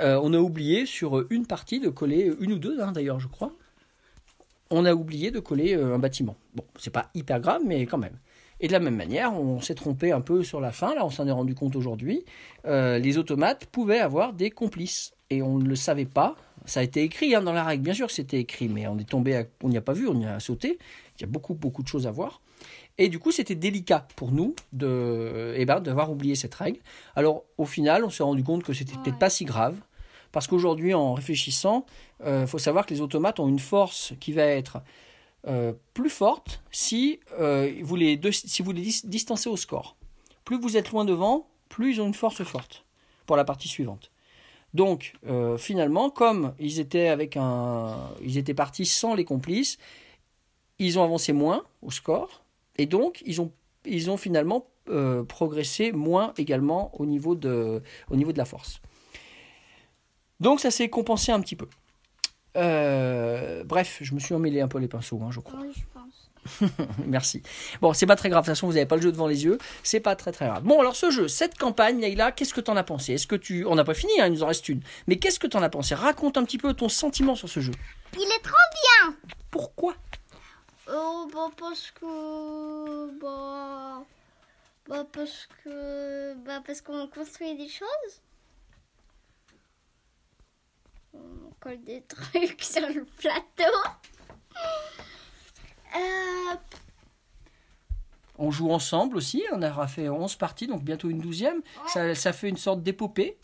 Euh, 0.00 0.20
on 0.22 0.32
a 0.34 0.38
oublié 0.38 0.86
sur 0.86 1.24
une 1.30 1.46
partie 1.46 1.80
de 1.80 1.88
coller, 1.88 2.32
une 2.40 2.52
ou 2.52 2.58
deux 2.58 2.80
hein, 2.80 2.92
d'ailleurs, 2.92 3.20
je 3.20 3.28
crois. 3.28 3.52
On 4.70 4.84
a 4.84 4.94
oublié 4.94 5.30
de 5.30 5.38
coller 5.40 5.74
euh, 5.76 5.94
un 5.94 5.98
bâtiment. 5.98 6.36
Bon, 6.54 6.64
c'est 6.78 6.90
pas 6.90 7.10
hyper 7.14 7.40
grave, 7.40 7.62
mais 7.64 7.86
quand 7.86 7.98
même. 7.98 8.18
Et 8.60 8.68
de 8.68 8.72
la 8.72 8.80
même 8.80 8.96
manière, 8.96 9.34
on 9.38 9.60
s'est 9.60 9.74
trompé 9.74 10.12
un 10.12 10.20
peu 10.22 10.42
sur 10.42 10.60
la 10.60 10.72
fin, 10.72 10.94
là 10.94 11.04
on 11.04 11.10
s'en 11.10 11.26
est 11.26 11.32
rendu 11.32 11.54
compte 11.54 11.76
aujourd'hui. 11.76 12.24
Euh, 12.66 12.98
les 12.98 13.18
automates 13.18 13.66
pouvaient 13.66 14.00
avoir 14.00 14.32
des 14.32 14.50
complices. 14.50 15.12
Et 15.28 15.42
on 15.42 15.58
ne 15.58 15.68
le 15.68 15.74
savait 15.76 16.04
pas. 16.04 16.36
Ça 16.66 16.80
a 16.80 16.82
été 16.84 17.02
écrit 17.02 17.34
hein, 17.34 17.42
dans 17.42 17.52
la 17.52 17.64
règle, 17.64 17.82
bien 17.82 17.94
sûr 17.94 18.06
que 18.06 18.12
c'était 18.12 18.38
écrit, 18.38 18.68
mais 18.68 18.86
on 18.86 18.96
est 18.98 19.08
tombé, 19.08 19.36
à- 19.36 19.44
on 19.62 19.68
n'y 19.68 19.76
a 19.76 19.80
pas 19.80 19.92
vu, 19.92 20.06
on 20.08 20.18
y 20.20 20.24
a 20.26 20.38
sauté. 20.40 20.78
Il 21.18 21.22
y 21.22 21.24
a 21.24 21.26
beaucoup, 21.26 21.54
beaucoup 21.54 21.82
de 21.82 21.88
choses 21.88 22.06
à 22.06 22.10
voir. 22.12 22.40
Et 22.98 23.08
du 23.08 23.18
coup, 23.18 23.30
c'était 23.30 23.54
délicat 23.56 24.06
pour 24.16 24.32
nous 24.32 24.54
de, 24.72 25.52
eh 25.56 25.64
ben, 25.66 25.80
d'avoir 25.80 26.10
oublié 26.10 26.34
cette 26.34 26.54
règle. 26.54 26.78
Alors, 27.14 27.44
au 27.58 27.66
final, 27.66 28.04
on 28.04 28.10
s'est 28.10 28.22
rendu 28.22 28.42
compte 28.42 28.62
que 28.62 28.72
c'était 28.72 28.94
peut-être 29.02 29.18
pas 29.18 29.30
si 29.30 29.44
grave. 29.44 29.76
Parce 30.36 30.48
qu'aujourd'hui, 30.48 30.92
en 30.92 31.14
réfléchissant, 31.14 31.86
il 32.22 32.46
faut 32.46 32.58
savoir 32.58 32.84
que 32.84 32.92
les 32.92 33.00
automates 33.00 33.40
ont 33.40 33.48
une 33.48 33.58
force 33.58 34.12
qui 34.20 34.32
va 34.34 34.42
être 34.42 34.82
euh, 35.48 35.72
plus 35.94 36.10
forte 36.10 36.62
si, 36.70 37.20
euh, 37.40 37.72
vous 37.82 37.96
les, 37.96 38.20
si 38.30 38.60
vous 38.60 38.72
les 38.72 38.82
dis- 38.82 39.00
distancez 39.04 39.48
au 39.48 39.56
score. 39.56 39.96
Plus 40.44 40.60
vous 40.60 40.76
êtes 40.76 40.90
loin 40.90 41.06
devant, 41.06 41.48
plus 41.70 41.94
ils 41.94 42.00
ont 42.02 42.06
une 42.06 42.12
force 42.12 42.42
forte 42.44 42.84
pour 43.24 43.36
la 43.36 43.44
partie 43.44 43.66
suivante. 43.66 44.10
Donc, 44.74 45.14
euh, 45.26 45.56
finalement, 45.56 46.10
comme 46.10 46.52
ils 46.58 46.80
étaient, 46.80 47.08
avec 47.08 47.38
un, 47.38 47.96
ils 48.22 48.36
étaient 48.36 48.52
partis 48.52 48.84
sans 48.84 49.14
les 49.14 49.24
complices, 49.24 49.78
ils 50.78 50.98
ont 50.98 51.02
avancé 51.02 51.32
moins 51.32 51.64
au 51.80 51.90
score, 51.90 52.42
et 52.76 52.84
donc 52.84 53.22
ils 53.24 53.40
ont, 53.40 53.52
ils 53.86 54.10
ont 54.10 54.18
finalement 54.18 54.66
euh, 54.90 55.24
progressé 55.24 55.92
moins 55.92 56.34
également 56.36 56.90
au 57.00 57.06
niveau 57.06 57.34
de, 57.34 57.82
au 58.10 58.16
niveau 58.16 58.32
de 58.32 58.38
la 58.38 58.44
force. 58.44 58.82
Donc 60.40 60.60
ça 60.60 60.70
s'est 60.70 60.88
compensé 60.88 61.32
un 61.32 61.40
petit 61.40 61.56
peu. 61.56 61.68
Euh, 62.56 63.64
bref, 63.64 63.98
je 64.00 64.14
me 64.14 64.20
suis 64.20 64.34
emmêlé 64.34 64.60
un 64.60 64.68
peu 64.68 64.78
les 64.78 64.88
pinceaux, 64.88 65.20
hein, 65.22 65.30
je 65.30 65.40
crois. 65.40 65.60
Oui, 65.60 65.72
je 65.74 65.82
pense. 65.92 66.30
Merci. 67.06 67.42
Bon, 67.80 67.92
c'est 67.92 68.06
pas 68.06 68.16
très 68.16 68.28
grave. 68.28 68.44
De 68.44 68.46
toute 68.46 68.56
façon, 68.56 68.66
vous 68.66 68.74
n'avez 68.74 68.86
pas 68.86 68.96
le 68.96 69.02
jeu 69.02 69.12
devant 69.12 69.26
les 69.26 69.44
yeux. 69.44 69.58
C'est 69.82 70.00
pas 70.00 70.16
très 70.16 70.32
très 70.32 70.46
grave. 70.46 70.62
Bon, 70.62 70.80
alors 70.80 70.96
ce 70.96 71.10
jeu, 71.10 71.28
cette 71.28 71.58
campagne, 71.58 72.00
Leïla, 72.00 72.32
qu'est-ce 72.32 72.54
que 72.54 72.60
t'en 72.60 72.76
as 72.76 72.84
pensé? 72.84 73.14
Est-ce 73.14 73.26
que 73.26 73.36
tu, 73.36 73.64
on 73.66 73.74
n'a 73.74 73.84
pas 73.84 73.94
fini, 73.94 74.12
hein, 74.20 74.26
il 74.26 74.32
nous 74.32 74.42
en 74.42 74.46
reste 74.46 74.68
une. 74.68 74.80
Mais 75.06 75.16
qu'est-ce 75.16 75.38
que 75.38 75.46
t'en 75.46 75.62
as 75.62 75.68
pensé? 75.68 75.94
Raconte 75.94 76.36
un 76.38 76.44
petit 76.44 76.58
peu 76.58 76.72
ton 76.74 76.88
sentiment 76.88 77.34
sur 77.34 77.48
ce 77.48 77.60
jeu. 77.60 77.72
Il 78.14 78.22
est 78.22 78.42
trop 78.42 78.54
bien 79.04 79.16
Pourquoi? 79.50 79.94
Oh, 80.88 81.28
bah 81.32 81.50
parce 81.58 81.90
que... 81.90 83.20
Bah... 83.20 84.02
Bah 84.88 85.04
parce 85.12 85.48
que... 85.64 86.34
Bah 86.44 86.62
parce 86.64 86.80
qu'on 86.80 87.08
construit 87.08 87.56
des 87.56 87.68
choses. 87.68 88.22
On 91.46 91.50
colle 91.60 91.82
des 91.84 92.02
trucs 92.02 92.62
sur 92.62 92.86
le 92.88 93.04
plateau. 93.18 93.72
Euh, 95.94 96.54
On 98.38 98.50
joue 98.50 98.70
ensemble 98.70 99.16
aussi. 99.16 99.42
On 99.52 99.62
aura 99.62 99.86
fait 99.86 100.08
11 100.08 100.36
parties, 100.36 100.66
donc 100.66 100.82
bientôt 100.82 101.08
une 101.08 101.20
douzième. 101.20 101.62
Ça, 101.88 102.14
ça 102.14 102.32
fait 102.32 102.48
une 102.48 102.56
sorte 102.56 102.82
d'épopée, 102.82 103.38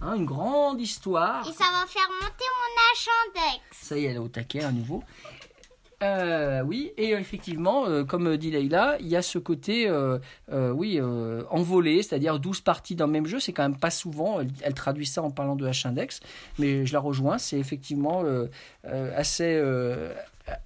hein, 0.00 0.14
une 0.14 0.24
grande 0.26 0.80
histoire. 0.80 1.46
et 1.46 1.52
ça 1.52 1.64
va 1.64 1.86
faire 1.86 2.08
monter 2.22 2.44
mon 2.56 3.32
achandex. 3.42 3.62
Ça 3.72 3.98
y 3.98 4.04
est, 4.04 4.08
elle 4.10 4.16
est 4.16 4.20
au 4.20 4.28
taquet 4.28 4.64
à 4.64 4.72
nouveau. 4.72 5.02
Euh, 6.00 6.62
oui, 6.62 6.92
et 6.96 7.10
effectivement, 7.10 7.86
euh, 7.86 8.04
comme 8.04 8.36
dit 8.36 8.52
Leïla, 8.52 8.98
il 9.00 9.08
y 9.08 9.16
a 9.16 9.22
ce 9.22 9.38
côté, 9.38 9.88
euh, 9.88 10.18
euh, 10.52 10.70
oui, 10.70 10.98
euh, 11.00 11.42
envolé, 11.50 12.02
c'est-à-dire 12.04 12.38
12 12.38 12.60
parties 12.60 12.94
dans 12.94 13.06
le 13.06 13.12
même 13.12 13.26
jeu, 13.26 13.40
c'est 13.40 13.52
quand 13.52 13.64
même 13.64 13.78
pas 13.78 13.90
souvent, 13.90 14.40
elle, 14.40 14.48
elle 14.62 14.74
traduit 14.74 15.06
ça 15.06 15.22
en 15.24 15.32
parlant 15.32 15.56
de 15.56 15.66
H-index, 15.66 16.20
mais 16.60 16.86
je 16.86 16.92
la 16.92 17.00
rejoins, 17.00 17.38
c'est 17.38 17.58
effectivement 17.58 18.22
euh, 18.22 18.46
euh, 18.84 19.12
assez, 19.16 19.56
euh, 19.56 20.14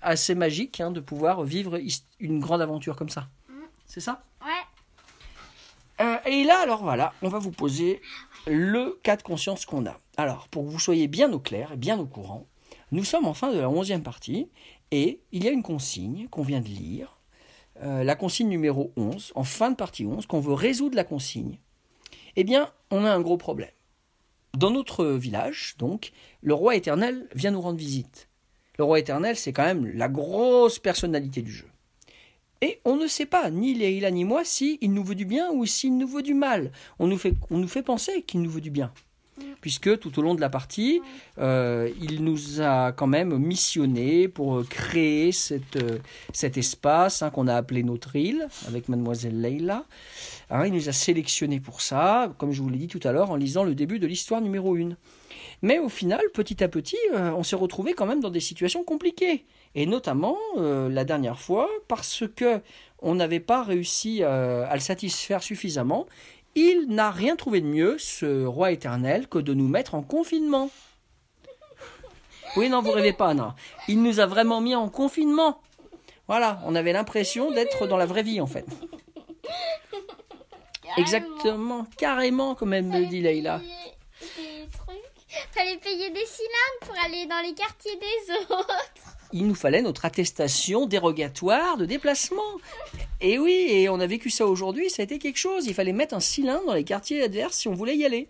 assez 0.03 0.35
magique 0.35 0.81
hein, 0.83 0.91
de 0.91 1.01
pouvoir 1.01 1.45
vivre 1.45 1.81
une 2.21 2.39
grande 2.39 2.61
aventure 2.61 2.95
comme 2.95 3.09
ça. 3.09 3.29
C'est 3.87 4.01
ça? 4.01 4.23
Ouais. 4.43 6.05
Euh, 6.05 6.17
et 6.27 6.45
là, 6.45 6.59
alors 6.63 6.83
voilà, 6.83 7.15
on 7.23 7.29
va 7.29 7.39
vous 7.39 7.53
poser 7.53 8.03
le 8.47 8.99
cas 9.03 9.17
de 9.17 9.23
conscience 9.23 9.65
qu'on 9.65 9.87
a. 9.87 9.99
Alors, 10.19 10.49
pour 10.49 10.65
que 10.65 10.69
vous 10.69 10.81
soyez 10.81 11.09
bien 11.09 11.33
au 11.33 11.39
clair 11.39 11.73
et 11.73 11.77
bien 11.77 11.99
au 11.99 12.07
courant, 12.07 12.47
nous 12.91 13.05
sommes 13.05 13.25
en 13.25 13.35
fin 13.35 13.51
de 13.51 13.59
la 13.59 13.71
onzième 13.71 14.03
partie 14.03 14.49
et 14.93 15.21
il 15.33 15.43
y 15.43 15.49
a 15.49 15.51
une 15.51 15.63
consigne 15.63 16.29
qu'on 16.29 16.43
vient 16.43 16.61
de 16.61 16.69
lire, 16.69 17.19
euh, 17.83 18.05
la 18.05 18.15
consigne 18.15 18.49
numéro 18.49 18.93
11, 18.97 19.33
en 19.35 19.43
fin 19.43 19.71
de 19.71 19.77
partie 19.77 20.05
11, 20.05 20.27
qu'on 20.27 20.39
veut 20.39 20.53
résoudre 20.53 20.95
la 20.95 21.03
consigne. 21.03 21.59
Eh 22.37 22.45
bien, 22.45 22.71
on 22.91 23.05
a 23.05 23.11
un 23.11 23.21
gros 23.21 23.39
problème. 23.39 23.71
Dans 24.57 24.71
notre 24.71 25.07
village, 25.07 25.77
donc, 25.79 26.13
le 26.43 26.53
roi 26.53 26.77
éternel 26.77 27.27
vient 27.35 27.51
nous 27.51 27.61
rendre 27.63 27.79
visite. 27.79 28.29
Le 28.79 28.85
roi 28.85 28.99
éternel, 28.99 29.37
c'est 29.37 29.55
quand 29.55 29.65
même 29.65 29.87
la 29.97 30.11
grosse 30.11 30.79
personnalité 30.79 31.41
du 31.41 31.51
jeu. 31.51 31.69
Et 32.61 32.81
on 32.85 32.97
ne 32.97 33.07
sait 33.07 33.27
pas, 33.27 33.51
ni 33.51 33.75
Leïla 33.75 34.11
ni 34.11 34.25
moi, 34.25 34.45
si 34.45 34.79
il 34.83 34.93
nous 34.93 35.03
veut 35.03 35.15
du 35.15 35.25
bien 35.25 35.51
ou 35.51 35.65
s'il 35.65 35.97
nous 35.97 36.07
veut 36.07 36.23
du 36.23 36.35
mal. 36.35 36.71
On 36.99 37.09
nous 37.09 37.69
fait 37.69 37.83
penser 37.83 38.23
qu'il 38.23 38.43
nous 38.43 38.51
veut 38.51 38.61
du 38.61 38.71
bien. 38.71 38.93
Puisque 39.61 39.99
tout 39.99 40.19
au 40.19 40.23
long 40.23 40.35
de 40.35 40.41
la 40.41 40.51
partie, 40.51 41.01
euh, 41.39 41.89
il 42.01 42.25
nous 42.25 42.61
a 42.61 42.93
quand 42.93 43.07
même 43.07 43.37
missionné 43.39 44.29
pour 44.29 44.67
créer 44.69 45.31
cette, 45.33 45.77
euh, 45.77 45.99
cet 46.33 46.57
espace 46.57 47.23
hein, 47.23 47.31
qu'on 47.31 47.47
a 47.47 47.55
appelé 47.55 47.83
notre 47.83 48.17
île, 48.17 48.49
avec 48.67 48.89
mademoiselle 48.89 49.41
Leïla. 49.41 49.85
Hein, 50.51 50.67
il 50.67 50.73
nous 50.73 50.89
a 50.89 50.93
sélectionné 50.93 51.61
pour 51.61 51.81
ça, 51.81 52.33
comme 52.39 52.53
je 52.53 52.61
vous 52.61 52.69
l'ai 52.69 52.79
dit 52.79 52.89
tout 52.89 53.01
à 53.05 53.13
l'heure, 53.13 53.31
en 53.31 53.37
lisant 53.37 53.65
le 53.65 53.75
début 53.75 53.99
de 53.99 54.07
l'histoire 54.07 54.41
numéro 54.41 54.75
1. 54.75 54.97
Mais 55.63 55.79
au 55.79 55.89
final, 55.89 56.23
petit 56.35 56.63
à 56.65 56.69
petit, 56.69 56.99
euh, 57.15 57.31
on 57.31 57.45
s'est 57.45 57.57
retrouvé 57.57 57.95
quand 57.95 58.07
même 58.07 58.21
dans 58.21 58.31
des 58.31 58.41
situations 58.41 58.83
compliquées. 58.83 59.45
Et 59.75 59.87
notamment, 59.87 60.37
la 60.59 61.05
dernière 61.05 61.39
fois, 61.39 61.67
parce 61.89 62.25
que 62.37 62.61
on 62.99 63.15
n'avait 63.15 63.41
pas 63.41 63.63
réussi 63.63 64.23
à 64.23 64.75
le 64.75 64.81
satisfaire 64.81 65.43
suffisamment, 65.43 66.07
il 66.55 66.87
n'a 66.89 67.11
rien 67.11 67.37
trouvé 67.37 67.61
de 67.61 67.67
mieux, 67.67 67.97
ce 67.99 68.45
roi 68.45 68.73
éternel, 68.73 69.29
que 69.29 69.39
de 69.39 69.55
nous 69.55 69.69
mettre 69.69 69.95
en 69.95 70.03
confinement. 70.03 70.71
Oui, 72.57 72.69
non, 72.69 72.83
vous 72.83 72.91
rêvez 72.91 73.13
pas, 73.15 73.33
non. 73.35 73.55
Il 73.89 74.03
nous 74.03 74.21
a 74.21 74.27
vraiment 74.27 74.61
mis 74.61 74.75
en 74.75 74.89
confinement. 74.89 75.61
Voilà, 76.29 76.61
on 76.65 76.75
avait 76.75 76.93
l'impression 76.93 77.51
d'être 77.51 77.87
dans 77.87 77.97
la 77.97 78.07
vraie 78.07 78.23
vie, 78.23 78.41
en 78.41 78.47
fait. 78.47 78.67
Exactement, 80.99 81.87
carrément, 81.97 82.55
comme 82.55 82.75
elle 82.75 82.85
me 82.85 83.07
dit 83.07 83.23
Leïla. 83.23 83.61
Fallait 85.53 85.79
payer 85.79 86.11
des 86.11 86.27
cylindres 86.27 86.81
pour 86.83 86.95
aller 87.05 87.27
dans 87.27 87.41
les 87.43 87.55
quartiers 87.55 87.97
des 87.97 88.35
autres. 88.55 89.17
Il 89.33 89.47
nous 89.47 89.55
fallait 89.55 89.83
notre 89.83 90.05
attestation 90.05 90.87
dérogatoire 90.87 91.77
de 91.77 91.87
déplacement. 91.87 92.43
Et 93.21 93.39
oui, 93.39 93.67
et 93.71 93.89
on 93.89 94.01
a 94.01 94.07
vécu 94.07 94.31
ça 94.31 94.47
aujourd'hui, 94.47 94.91
ça 94.91 95.03
a 95.03 95.05
été 95.05 95.19
quelque 95.19 95.39
chose. 95.39 95.67
Il 95.67 95.75
fallait 95.75 95.93
mettre 95.93 96.15
un 96.15 96.21
cylindre 96.21 96.67
dans 96.67 96.75
les 96.75 96.85
quartiers 96.85 97.23
adverses 97.23 97.57
si 97.57 97.69
on 97.69 97.75
voulait 97.75 97.97
y 97.97 98.05
aller. 98.05 98.29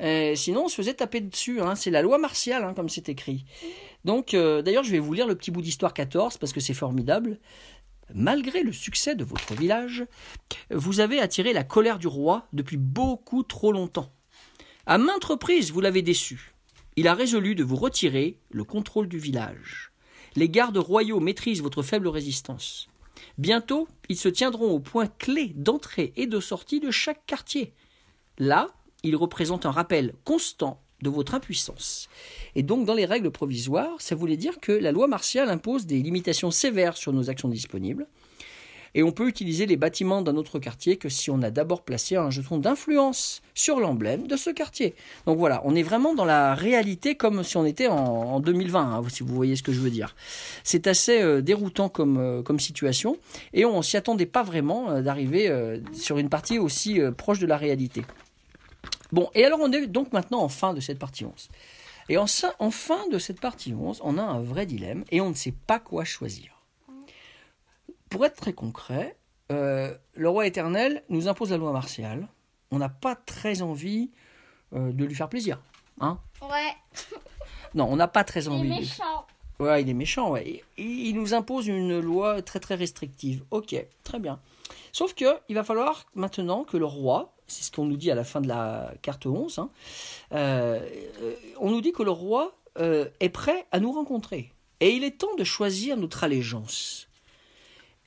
Euh, 0.00 0.34
sinon, 0.34 0.64
on 0.66 0.68
se 0.68 0.74
faisait 0.74 0.94
taper 0.94 1.20
dessus. 1.20 1.60
hein. 1.60 1.74
C'est 1.74 1.90
la 1.90 2.02
loi 2.02 2.18
martiale, 2.18 2.64
hein, 2.64 2.74
comme 2.74 2.88
c'est 2.88 3.08
écrit. 3.08 3.44
Donc, 4.04 4.34
euh, 4.34 4.62
d'ailleurs, 4.62 4.84
je 4.84 4.90
vais 4.92 4.98
vous 4.98 5.12
lire 5.14 5.26
le 5.26 5.34
petit 5.34 5.50
bout 5.50 5.62
d'histoire 5.62 5.94
14 5.94 6.36
parce 6.38 6.52
que 6.52 6.60
c'est 6.60 6.74
formidable. 6.74 7.38
Malgré 8.14 8.62
le 8.62 8.72
succès 8.72 9.14
de 9.16 9.24
votre 9.24 9.54
village, 9.54 10.04
vous 10.70 11.00
avez 11.00 11.18
attiré 11.18 11.52
la 11.52 11.64
colère 11.64 11.98
du 11.98 12.06
roi 12.06 12.46
depuis 12.52 12.76
beaucoup 12.76 13.42
trop 13.42 13.72
longtemps. 13.72 14.12
À 14.86 14.98
maintes 14.98 15.24
reprises, 15.24 15.72
vous 15.72 15.80
l'avez 15.80 16.02
déçu. 16.02 16.52
Il 16.94 17.08
a 17.08 17.14
résolu 17.14 17.54
de 17.54 17.64
vous 17.64 17.76
retirer 17.76 18.38
le 18.50 18.62
contrôle 18.62 19.08
du 19.08 19.18
village. 19.18 19.90
Les 20.36 20.48
gardes 20.48 20.76
royaux 20.76 21.20
maîtrisent 21.20 21.62
votre 21.62 21.82
faible 21.82 22.08
résistance. 22.08 22.88
Bientôt, 23.38 23.88
ils 24.08 24.18
se 24.18 24.28
tiendront 24.28 24.70
au 24.70 24.80
point 24.80 25.06
clé 25.06 25.52
d'entrée 25.56 26.12
et 26.16 26.26
de 26.26 26.40
sortie 26.40 26.80
de 26.80 26.90
chaque 26.90 27.24
quartier. 27.26 27.72
Là, 28.38 28.68
ils 29.02 29.16
représentent 29.16 29.66
un 29.66 29.70
rappel 29.70 30.12
constant 30.24 30.80
de 31.02 31.10
votre 31.10 31.34
impuissance. 31.34 32.08
Et 32.54 32.62
donc, 32.62 32.86
dans 32.86 32.94
les 32.94 33.04
règles 33.04 33.30
provisoires, 33.30 34.00
ça 34.00 34.14
voulait 34.14 34.36
dire 34.36 34.60
que 34.60 34.72
la 34.72 34.92
loi 34.92 35.06
martiale 35.06 35.50
impose 35.50 35.86
des 35.86 36.02
limitations 36.02 36.50
sévères 36.50 36.96
sur 36.96 37.12
nos 37.12 37.30
actions 37.30 37.48
disponibles. 37.48 38.06
Et 38.96 39.02
on 39.02 39.12
peut 39.12 39.28
utiliser 39.28 39.66
les 39.66 39.76
bâtiments 39.76 40.22
d'un 40.22 40.36
autre 40.36 40.58
quartier 40.58 40.96
que 40.96 41.10
si 41.10 41.30
on 41.30 41.42
a 41.42 41.50
d'abord 41.50 41.82
placé 41.82 42.16
un 42.16 42.30
jeton 42.30 42.56
d'influence 42.56 43.42
sur 43.54 43.78
l'emblème 43.78 44.26
de 44.26 44.36
ce 44.36 44.48
quartier. 44.48 44.94
Donc 45.26 45.38
voilà, 45.38 45.60
on 45.64 45.76
est 45.76 45.82
vraiment 45.82 46.14
dans 46.14 46.24
la 46.24 46.54
réalité 46.54 47.14
comme 47.14 47.44
si 47.44 47.58
on 47.58 47.66
était 47.66 47.88
en, 47.88 47.94
en 47.96 48.40
2020, 48.40 48.80
hein, 48.80 49.02
si 49.10 49.22
vous 49.22 49.34
voyez 49.34 49.54
ce 49.54 49.62
que 49.62 49.70
je 49.70 49.80
veux 49.80 49.90
dire. 49.90 50.16
C'est 50.64 50.86
assez 50.86 51.20
euh, 51.20 51.42
déroutant 51.42 51.90
comme, 51.90 52.16
euh, 52.16 52.42
comme 52.42 52.58
situation 52.58 53.18
et 53.52 53.66
on 53.66 53.82
s'y 53.82 53.98
attendait 53.98 54.24
pas 54.24 54.42
vraiment 54.42 54.88
euh, 54.90 55.02
d'arriver 55.02 55.52
sur 55.92 56.16
une 56.16 56.30
partie 56.30 56.58
aussi 56.58 56.98
proche 57.18 57.38
de 57.38 57.46
la 57.46 57.58
réalité. 57.58 58.02
Bon, 59.12 59.28
et 59.34 59.44
alors 59.44 59.60
on 59.62 59.70
est 59.72 59.86
donc 59.86 60.14
maintenant 60.14 60.40
en 60.40 60.48
fin 60.48 60.72
de 60.72 60.80
cette 60.80 60.98
partie 60.98 61.26
11. 61.26 61.32
Et 62.08 62.16
en, 62.16 62.24
en 62.58 62.70
fin 62.70 63.06
de 63.12 63.18
cette 63.18 63.40
partie 63.40 63.74
11, 63.74 64.00
on 64.02 64.16
a 64.16 64.22
un 64.22 64.40
vrai 64.40 64.64
dilemme 64.64 65.04
et 65.10 65.20
on 65.20 65.28
ne 65.28 65.34
sait 65.34 65.54
pas 65.66 65.78
quoi 65.78 66.04
choisir. 66.04 66.55
Pour 68.10 68.24
être 68.24 68.36
très 68.36 68.52
concret, 68.52 69.16
euh, 69.52 69.94
le 70.14 70.28
roi 70.28 70.46
éternel 70.46 71.02
nous 71.08 71.28
impose 71.28 71.50
la 71.50 71.56
loi 71.56 71.72
martiale. 71.72 72.28
On 72.70 72.78
n'a 72.78 72.88
pas 72.88 73.14
très 73.14 73.62
envie 73.62 74.10
euh, 74.74 74.92
de 74.92 75.04
lui 75.04 75.14
faire 75.14 75.28
plaisir. 75.28 75.60
Hein 76.00 76.18
Ouais, 76.42 76.74
non, 77.74 77.86
on 77.90 77.96
n'a 77.96 78.08
pas 78.08 78.24
très 78.24 78.44
il 78.44 78.46
est 78.46 78.50
envie. 78.50 78.68
de- 78.70 78.74
méchant. 78.80 79.26
Ouais, 79.58 79.82
il 79.82 79.88
est 79.88 79.94
méchant, 79.94 80.30
ouais. 80.32 80.62
Il 80.76 81.14
nous 81.14 81.32
impose 81.32 81.66
une 81.66 81.98
loi 82.00 82.42
très 82.42 82.60
très 82.60 82.74
restrictive. 82.74 83.42
Ok, 83.50 83.74
très 84.04 84.18
bien. 84.18 84.38
Sauf 84.92 85.14
que 85.14 85.24
il 85.48 85.54
va 85.54 85.64
falloir 85.64 86.04
maintenant 86.14 86.64
que 86.64 86.76
le 86.76 86.84
roi, 86.84 87.32
c'est 87.46 87.62
ce 87.64 87.70
qu'on 87.72 87.86
nous 87.86 87.96
dit 87.96 88.10
à 88.10 88.14
la 88.14 88.24
fin 88.24 88.40
de 88.42 88.48
la 88.48 88.92
carte 89.00 89.24
11, 89.26 89.58
hein, 89.58 89.70
euh, 90.32 90.80
on 91.58 91.70
nous 91.70 91.80
dit 91.80 91.92
que 91.92 92.02
le 92.02 92.10
roi 92.10 92.52
est 93.20 93.30
prêt 93.30 93.66
à 93.72 93.80
nous 93.80 93.90
rencontrer. 93.92 94.52
Et 94.80 94.90
il 94.90 95.02
est 95.04 95.12
temps 95.18 95.34
de 95.38 95.44
choisir 95.44 95.96
notre 95.96 96.24
allégeance. 96.24 97.05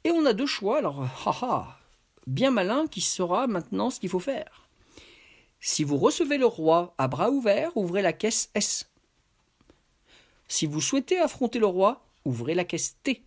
Et 0.04 0.12
on 0.12 0.26
a 0.26 0.34
deux 0.34 0.46
choix, 0.46 0.78
alors, 0.78 1.08
haha, 1.26 1.78
bien 2.28 2.52
malin 2.52 2.88
qui 2.88 3.02
saura 3.02 3.48
maintenant 3.48 3.90
ce 3.90 4.00
qu'il 4.00 4.10
faut 4.10 4.20
faire. 4.20 4.68
Si 5.60 5.84
vous 5.84 5.98
recevez 5.98 6.38
le 6.38 6.46
roi 6.46 6.94
à 6.98 7.08
bras 7.08 7.30
ouverts, 7.30 7.76
ouvrez 7.76 8.02
la 8.02 8.14
caisse 8.14 8.50
S. 8.56 8.90
Si 10.48 10.66
vous 10.66 10.82
souhaitez 10.82 11.20
affronter 11.20 11.60
le 11.60 11.66
roi, 11.66 12.06
ouvrez 12.26 12.56
la 12.56 12.64
caisse 12.64 12.98
T. 13.04 13.24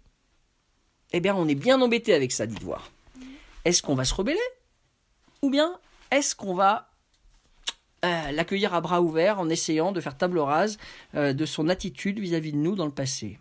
Eh 1.13 1.21
bien, 1.21 1.35
on 1.35 1.47
est 1.47 1.55
bien 1.55 1.81
embêté 1.83 2.15
avec 2.15 2.33
ça, 2.33 2.47
dites 2.47 2.63
voir. 2.63 2.91
Est-ce 3.65 3.83
qu'on 3.83 3.95
va 3.95 4.05
se 4.05 4.15
rebeller? 4.15 4.41
Ou 5.43 5.51
bien 5.51 5.79
est-ce 6.11 6.35
qu'on 6.35 6.55
va 6.55 6.91
euh, 8.05 8.31
l'accueillir 8.33 8.75
à 8.75 8.81
bras 8.81 9.01
ouverts 9.01 9.39
en 9.39 9.49
essayant 9.49 9.93
de 9.93 10.01
faire 10.01 10.17
table 10.17 10.39
rase 10.39 10.79
euh, 11.15 11.33
de 11.33 11.47
son 11.47 11.69
attitude 11.69 12.19
vis-à-vis 12.19 12.53
de 12.53 12.59
nous 12.59 12.75
dans 12.75 12.87
le 12.87 12.93
passé? 12.93 13.39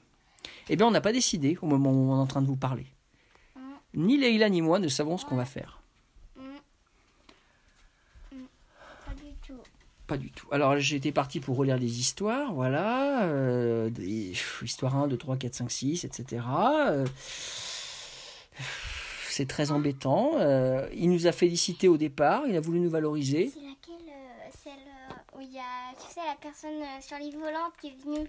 Eh 0.69 0.75
bien, 0.75 0.87
on 0.87 0.91
n'a 0.91 1.01
pas 1.01 1.13
décidé 1.13 1.57
au 1.61 1.65
moment 1.65 1.91
où 1.91 2.11
on 2.11 2.17
est 2.17 2.21
en 2.21 2.27
train 2.27 2.41
de 2.41 2.47
vous 2.47 2.55
parler. 2.55 2.85
Ni 3.93 4.17
Leïla 4.17 4.49
ni 4.49 4.61
moi 4.61 4.79
ne 4.79 4.87
savons 4.87 5.17
ce 5.17 5.25
qu'on 5.25 5.35
va 5.35 5.45
faire. 5.45 5.81
Mm. 6.37 6.41
Mm. 8.31 8.37
Pas 9.05 9.13
du 9.13 9.33
tout. 9.45 9.59
Pas 10.07 10.17
du 10.17 10.31
tout. 10.31 10.47
Alors, 10.51 10.77
j'étais 10.79 11.11
parti 11.11 11.39
pour 11.39 11.55
relire 11.57 11.79
des 11.79 11.99
histoires, 11.99 12.53
voilà. 12.53 13.23
euh, 13.23 13.89
des, 13.89 14.33
histoire 14.61 14.95
1, 14.95 15.07
2, 15.07 15.17
3, 15.17 15.37
4, 15.37 15.53
5, 15.53 15.71
6, 15.71 16.03
etc. 16.05 16.43
Euh, 16.89 17.05
c'est 19.29 19.47
très 19.47 19.71
embêtant. 19.71 20.33
Euh, 20.35 20.87
il 20.93 21.09
nous 21.09 21.27
a 21.27 21.31
félicité 21.31 21.87
au 21.87 21.97
départ, 21.97 22.43
il 22.47 22.55
a 22.57 22.59
voulu 22.61 22.79
nous 22.79 22.89
valoriser. 22.89 23.51
C'est 23.53 23.61
laquelle 23.61 24.09
euh, 24.09 24.49
Celle 24.63 24.73
euh, 24.73 25.37
où 25.37 25.41
il 25.41 25.51
y 25.53 25.59
a, 25.59 25.93
tu 25.99 26.13
sais, 26.13 26.19
la 26.27 26.35
personne 26.35 26.81
euh, 26.81 27.01
sur 27.01 27.17
l'île 27.17 27.37
volante 27.37 27.73
qui 27.79 27.87
est 27.87 28.03
venue. 28.03 28.27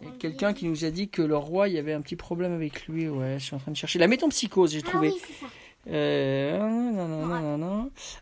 Il 0.00 0.08
y 0.08 0.10
a 0.10 0.14
quelqu'un 0.18 0.52
qui 0.52 0.66
nous 0.66 0.84
a 0.84 0.90
dit 0.90 1.08
que 1.08 1.22
le 1.22 1.36
roi, 1.36 1.68
il 1.68 1.74
y 1.74 1.78
avait 1.78 1.92
un 1.92 2.00
petit 2.00 2.16
problème 2.16 2.52
avec 2.52 2.86
lui. 2.86 3.08
Ouais, 3.08 3.36
je 3.38 3.44
suis 3.44 3.54
en 3.54 3.58
train 3.58 3.72
de 3.72 3.76
chercher. 3.76 3.98
La 3.98 4.08
métempsychose, 4.08 4.72
j'ai 4.72 4.80
Ah 4.84 4.88
trouvé. 4.88 5.10
oui, 5.10 5.20
c'est 5.26 5.32
ça. 5.34 5.46
Euh. 5.88 6.58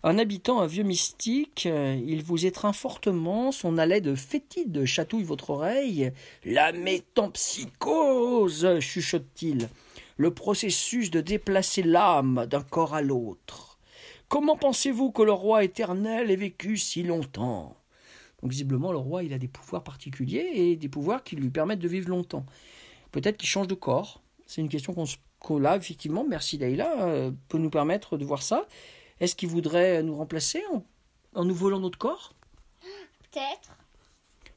Un 0.02 0.18
habitant, 0.18 0.60
un 0.60 0.66
vieux 0.66 0.82
mystique, 0.82 1.68
euh, 1.70 1.98
il 2.06 2.22
vous 2.22 2.46
étreint 2.46 2.72
fortement, 2.72 3.52
son 3.52 3.76
haleine 3.76 4.16
fétide 4.16 4.84
chatouille 4.86 5.24
votre 5.24 5.50
oreille. 5.50 6.10
La 6.44 6.72
métempsychose, 6.72 8.78
chuchote-t-il, 8.80 9.68
le 10.16 10.30
processus 10.32 11.10
de 11.10 11.20
déplacer 11.20 11.82
l'âme 11.82 12.46
d'un 12.48 12.62
corps 12.62 12.94
à 12.94 13.02
l'autre. 13.02 13.78
Comment 14.28 14.56
pensez-vous 14.56 15.10
que 15.10 15.22
le 15.22 15.32
roi 15.32 15.64
éternel 15.64 16.30
ait 16.30 16.36
vécu 16.36 16.78
si 16.78 17.02
longtemps? 17.02 17.76
Donc 18.42 18.50
visiblement, 18.50 18.92
le 18.92 18.98
roi, 18.98 19.22
il 19.22 19.32
a 19.32 19.38
des 19.38 19.48
pouvoirs 19.48 19.82
particuliers 19.84 20.50
et 20.54 20.76
des 20.76 20.88
pouvoirs 20.88 21.22
qui 21.22 21.36
lui 21.36 21.50
permettent 21.50 21.78
de 21.80 21.88
vivre 21.88 22.08
longtemps. 22.08 22.46
Peut-être 23.12 23.36
qu'il 23.36 23.48
change 23.48 23.66
de 23.66 23.74
corps. 23.74 24.22
C'est 24.46 24.60
une 24.60 24.68
question 24.68 24.92
qu'on 24.94 25.06
se 25.06 25.16
là, 25.58 25.76
effectivement, 25.76 26.24
merci 26.28 26.58
Leïla, 26.58 27.02
euh, 27.06 27.32
peut 27.48 27.56
nous 27.58 27.70
permettre 27.70 28.18
de 28.18 28.24
voir 28.26 28.42
ça. 28.42 28.66
Est-ce 29.20 29.34
qu'il 29.34 29.48
voudrait 29.48 30.02
nous 30.02 30.14
remplacer 30.14 30.62
en, 30.72 30.84
en 31.34 31.44
nous 31.44 31.54
volant 31.54 31.80
notre 31.80 31.98
corps? 31.98 32.34
Peut-être. 33.32 33.76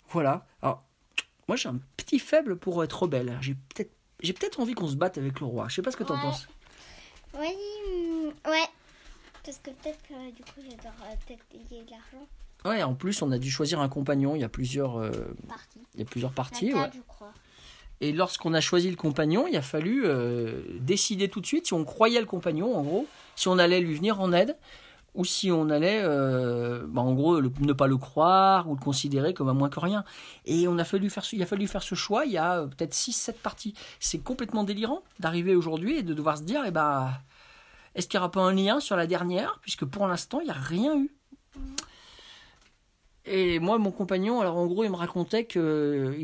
Voilà. 0.10 0.46
Alors, 0.62 0.84
moi 1.48 1.56
j'ai 1.58 1.70
un 1.70 1.80
petit 1.98 2.20
faible 2.20 2.58
pour 2.58 2.84
être 2.84 3.04
rebelle. 3.04 3.38
J'ai 3.42 3.56
peut-être 3.56 3.92
j'ai 4.20 4.34
peut-être 4.34 4.60
envie 4.60 4.74
qu'on 4.74 4.88
se 4.88 4.96
batte 4.96 5.18
avec 5.18 5.40
le 5.40 5.46
roi. 5.46 5.68
Je 5.70 5.76
sais 5.76 5.82
pas 5.82 5.92
ce 5.92 5.98
que 5.98 6.04
t'en 6.04 6.16
Ouais. 6.16 6.22
penses. 6.22 6.48
Oui, 7.40 7.48
mm, 7.48 8.50
ouais. 8.50 8.66
Parce 9.44 9.58
que 9.60 9.72
peut-être 9.72 10.02
que 10.04 10.32
du 10.32 10.42
coup, 10.44 10.62
j'adorerais 10.62 11.18
peut-être 11.26 11.44
payer 11.46 11.84
de 11.84 11.92
l'argent. 11.92 12.26
Ouais, 12.66 12.82
en 12.84 12.94
plus, 12.94 13.22
on 13.22 13.32
a 13.32 13.38
dû 13.38 13.52
choisir 13.52 13.80
un 13.82 13.90
compagnon. 13.90 14.36
Il 14.36 14.42
y 14.42 14.46
a 14.46 14.50
plusieurs, 14.50 14.98
euh, 14.98 15.12
il 15.96 16.00
y 16.00 16.04
a 16.04 16.06
plusieurs 16.06 16.32
parties. 16.32 16.70
quatre, 16.72 16.82
ouais. 16.82 16.90
je 16.96 17.02
crois. 17.08 17.32
Et 18.02 18.12
lorsqu'on 18.12 18.54
a 18.54 18.62
choisi 18.62 18.90
le 18.90 18.96
compagnon, 18.98 19.48
il 19.48 19.56
a 19.56 19.62
fallu 19.62 20.04
euh, 20.06 20.62
décider 20.80 21.30
tout 21.30 21.40
de 21.42 21.46
suite 21.46 21.68
si 21.68 21.74
on 21.74 21.86
croyait 21.86 22.20
le 22.20 22.26
compagnon, 22.26 22.76
en 22.76 22.82
gros, 22.84 23.08
si 23.36 23.48
on 23.48 23.58
allait 23.58 23.80
lui 23.80 23.94
venir 23.96 24.20
en 24.20 24.34
aide, 24.34 24.58
ou 25.14 25.24
si 25.26 25.52
on 25.52 25.70
allait, 25.70 26.02
euh, 26.04 26.86
bah, 26.88 27.02
en 27.02 27.14
gros, 27.14 27.40
le- 27.40 27.52
ne 27.62 27.72
pas 27.72 27.88
le 27.88 27.98
croire 27.98 28.68
ou 28.70 28.76
le 28.76 28.82
considérer 28.82 29.34
comme 29.34 29.48
un 29.48 29.54
moins 29.54 29.70
que 29.70 29.80
rien. 29.80 30.04
Et 30.46 30.68
on 30.68 30.78
a 30.80 30.84
fallu 30.84 31.10
faire, 31.10 31.24
il 31.32 31.42
a 31.44 31.46
fallu 31.46 31.68
faire 31.68 31.84
ce 31.84 31.96
choix. 31.96 32.26
Il 32.26 32.32
y 32.32 32.38
a 32.38 32.62
euh, 32.62 32.66
peut-être 32.68 32.94
6-7 32.94 33.34
parties. 33.42 33.74
C'est 34.00 34.20
complètement 34.20 34.64
délirant 34.64 35.04
d'arriver 35.20 35.56
aujourd'hui 35.56 35.98
et 35.98 36.04
de 36.04 36.14
devoir 36.14 36.38
se 36.40 36.44
dire, 36.44 36.64
eh 36.66 36.72
ben, 36.72 37.12
est-ce 37.96 38.08
qu'il 38.08 38.18
n'y 38.18 38.24
aura 38.24 38.32
pas 38.32 38.42
un 38.42 38.54
lien 38.54 38.80
sur 38.80 38.96
la 38.96 39.06
dernière, 39.06 39.60
puisque 39.62 39.86
pour 39.86 40.08
l'instant, 40.08 40.40
il 40.42 40.46
n'y 40.46 40.50
a 40.50 40.54
rien 40.54 40.98
eu. 40.98 41.12
Et 43.26 43.60
moi, 43.60 43.78
mon 43.78 43.92
compagnon, 43.92 44.42
alors 44.42 44.58
en 44.58 44.68
gros, 44.68 44.84
il 44.84 44.90
me 44.90 44.96
racontait 44.98 45.46
qu'il 45.46 45.62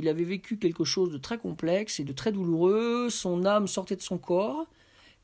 avait 0.08 0.24
vécu 0.25 0.58
quelque 0.58 0.84
chose 0.84 1.12
de 1.12 1.18
très 1.18 1.38
complexe 1.38 2.00
et 2.00 2.03
de 2.03 2.12
très 2.12 2.32
douloureux. 2.32 3.10
Son 3.10 3.46
âme 3.46 3.68
sortait 3.68 3.96
de 3.96 4.01
son 4.01 4.18
corps. 4.18 4.65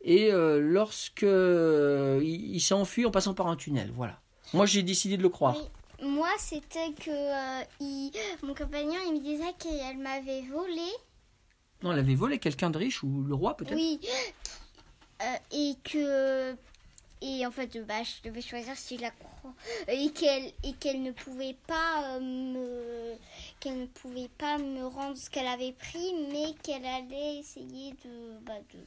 Et 0.01 0.31
euh, 0.31 0.59
lorsque 0.61 1.23
euh, 1.23 2.21
il, 2.23 2.55
il 2.55 2.59
s'est 2.61 2.75
enfui 2.75 3.05
en 3.05 3.11
passant 3.11 3.33
par 3.33 3.47
un 3.47 3.55
tunnel, 3.55 3.91
voilà. 3.95 4.21
Moi, 4.53 4.65
j'ai 4.67 4.83
décidé 4.83 5.17
de 5.17 5.23
le 5.23 5.29
croire. 5.29 5.57
Oui. 5.57 6.07
Moi, 6.07 6.29
c'était 6.37 6.91
que 6.93 7.09
euh, 7.09 7.63
il- 7.81 8.11
mon 8.43 8.53
compagnon, 8.53 8.93
il 9.07 9.13
me 9.15 9.19
disait 9.19 9.53
qu'elle 9.57 9.97
m'avait 9.97 10.41
volé. 10.43 10.87
Non, 11.83 11.91
elle 11.91 11.99
avait 11.99 12.15
volé 12.15 12.37
quelqu'un 12.39 12.69
de 12.69 12.77
riche 12.77 13.01
ou 13.03 13.23
le 13.23 13.33
roi 13.33 13.57
peut-être. 13.57 13.75
Oui. 13.75 13.99
Euh, 15.23 15.35
et 15.51 15.73
que. 15.83 16.55
Et 17.27 17.43
en 17.45 17.49
fait, 17.51 17.75
bah, 17.87 18.03
je 18.03 18.29
devais 18.29 18.41
choisir 18.41 18.75
si 18.77 18.97
je 18.97 19.01
la 19.01 19.09
crois. 19.11 19.53
Et 19.87 20.11
qu'elle 20.11 20.51
et 20.63 20.73
qu'elle 20.79 21.01
ne 21.01 21.11
pouvait 21.11 21.57
pas 21.65 22.15
euh, 22.15 22.19
me. 22.19 23.15
Qu'elle 23.59 23.79
ne 23.81 23.85
pouvait 23.87 24.29
pas 24.37 24.57
me 24.59 24.85
rendre 24.85 25.17
ce 25.17 25.29
qu'elle 25.29 25.47
avait 25.47 25.71
pris, 25.73 26.13
mais 26.31 26.53
qu'elle 26.61 26.85
allait 26.85 27.37
essayer 27.39 27.91
de. 28.05 28.39
Bah, 28.45 28.53
de 28.73 28.79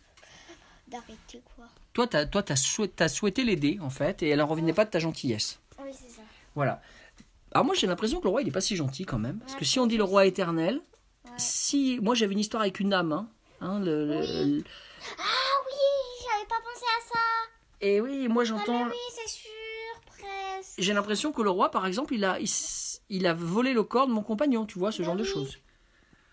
d'arrêter 0.87 1.43
quoi. 1.55 1.67
Toi, 1.93 2.07
t'as, 2.07 2.25
toi, 2.25 2.43
t'as, 2.43 2.57
souhaité, 2.57 2.95
t'as 2.97 3.09
souhaité 3.09 3.45
l'aider 3.45 3.79
en 3.83 3.91
fait, 3.91 4.23
et 4.23 4.29
elle 4.31 4.41
en 4.41 4.47
revenait 4.47 4.73
pas 4.73 4.87
de 4.87 4.91
ta 4.91 4.99
gentillesse. 4.99 5.59
Oui, 5.83 5.91
c'est 5.93 6.09
ça. 6.09 6.23
Voilà. 6.55 6.81
Alors 7.53 7.67
moi, 7.67 7.75
j'ai 7.75 7.87
l'impression 7.87 8.21
que 8.21 8.25
le 8.25 8.31
roi, 8.31 8.41
il 8.41 8.49
est 8.49 8.53
pas 8.53 8.61
si 8.63 8.75
gentil 8.77 9.05
quand 9.05 9.19
même, 9.19 9.39
parce 9.41 9.53
Ouais, 9.55 9.59
que 9.59 9.65
si 9.67 9.79
on 9.81 9.87
dit 9.87 9.97
le 9.99 10.05
roi 10.05 10.25
éternel, 10.25 10.81
Ouais. 11.27 11.31
si 11.37 11.99
moi 12.01 12.15
j'avais 12.15 12.33
une 12.33 12.39
histoire 12.39 12.63
avec 12.63 12.81
une 12.81 12.95
âme, 12.95 13.13
hein, 13.13 13.29
hein, 13.61 13.81
le- 13.81 14.07
le- 14.07 14.21
Oui. 14.21 14.53
le- 14.59 14.65
Ah 15.19 15.23
et 17.81 18.01
oui, 18.01 18.29
moi 18.29 18.43
Ah, 18.43 18.47
j'entends. 18.47 18.85
mais 18.85 18.91
oui, 18.91 18.99
c'est 19.15 19.29
sûr, 19.29 19.51
presque. 20.07 20.75
J'ai 20.79 20.93
l'impression 20.93 21.33
que 21.33 21.43
le 21.43 21.51
roi, 21.51 21.71
par 21.71 21.87
exemple, 21.87 22.15
il 22.15 22.25
a, 22.25 22.39
il, 23.09 23.27
a 23.27 23.35
volé 23.35 23.73
le 23.73 23.83
corps 23.83 24.07
de 24.07 24.13
mon 24.13 24.23
compagnon, 24.23 24.67
tu 24.67 24.79
vois, 24.79 24.93
ce 24.93 24.99
Bah 25.03 25.07
genre 25.07 25.17
de 25.17 25.23
oui. 25.23 25.29
choses. 25.29 25.59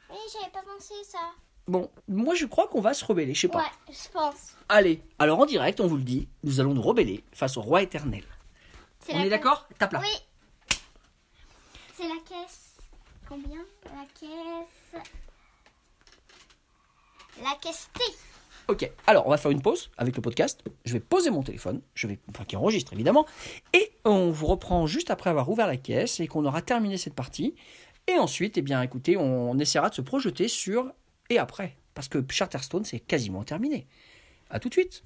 Oui, 0.09 0.17
j'avais 0.33 0.51
pas 0.51 0.61
pensé 0.63 0.93
ça. 1.03 1.19
Bon, 1.67 1.89
moi 2.07 2.35
je 2.35 2.45
crois 2.45 2.67
qu'on 2.67 2.79
va 2.81 2.93
se 2.93 3.03
rebeller, 3.03 3.33
je 3.33 3.41
sais 3.41 3.47
pas. 3.47 3.59
Ouais, 3.59 3.71
je 3.89 4.09
pense. 4.13 4.53
Allez, 4.69 5.01
alors 5.17 5.39
en 5.39 5.45
direct, 5.47 5.79
on 5.79 5.87
vous 5.87 5.97
le 5.97 6.03
dit, 6.03 6.27
nous 6.43 6.59
allons 6.59 6.75
nous 6.75 6.81
rebeller 6.81 7.23
face 7.33 7.57
au 7.57 7.61
roi 7.61 7.81
éternel. 7.81 8.23
On 9.11 9.19
est 9.19 9.29
d'accord? 9.29 9.67
Tape 9.79 9.93
là. 9.93 10.01
Oui. 10.01 10.77
C'est 11.95 12.07
la 12.07 12.15
caisse. 12.27 12.77
Combien? 13.27 13.65
La 13.85 14.05
caisse. 14.19 15.03
La 17.43 17.55
caisse 17.61 17.89
T. 17.93 18.03
Ok, 18.67 18.89
alors 19.05 19.27
on 19.27 19.29
va 19.29 19.37
faire 19.37 19.51
une 19.51 19.61
pause 19.61 19.91
avec 19.97 20.15
le 20.15 20.21
podcast. 20.23 20.63
Je 20.85 20.93
vais 20.93 20.99
poser 20.99 21.29
mon 21.29 21.43
téléphone, 21.43 21.81
je 21.93 22.07
vais, 22.07 22.19
enfin 22.29 22.45
qui 22.45 22.55
enregistre 22.55 22.93
évidemment, 22.93 23.27
et 23.73 23.91
on 24.05 24.31
vous 24.31 24.47
reprend 24.47 24.87
juste 24.87 25.11
après 25.11 25.29
avoir 25.29 25.49
ouvert 25.49 25.67
la 25.67 25.77
caisse 25.77 26.19
et 26.19 26.27
qu'on 26.27 26.45
aura 26.45 26.63
terminé 26.63 26.97
cette 26.97 27.13
partie. 27.13 27.55
Et 28.07 28.13
ensuite, 28.13 28.57
eh 28.57 28.61
bien, 28.61 28.81
écoutez, 28.81 29.17
on 29.17 29.57
essaiera 29.59 29.89
de 29.89 29.95
se 29.95 30.01
projeter 30.01 30.47
sur 30.47 30.91
et 31.29 31.37
après, 31.37 31.75
parce 31.93 32.07
que 32.07 32.23
Charterstone 32.27 32.85
c'est 32.85 32.99
quasiment 32.99 33.43
terminé. 33.43 33.87
À 34.49 34.59
tout 34.59 34.69
de 34.69 34.73
suite. 34.73 35.03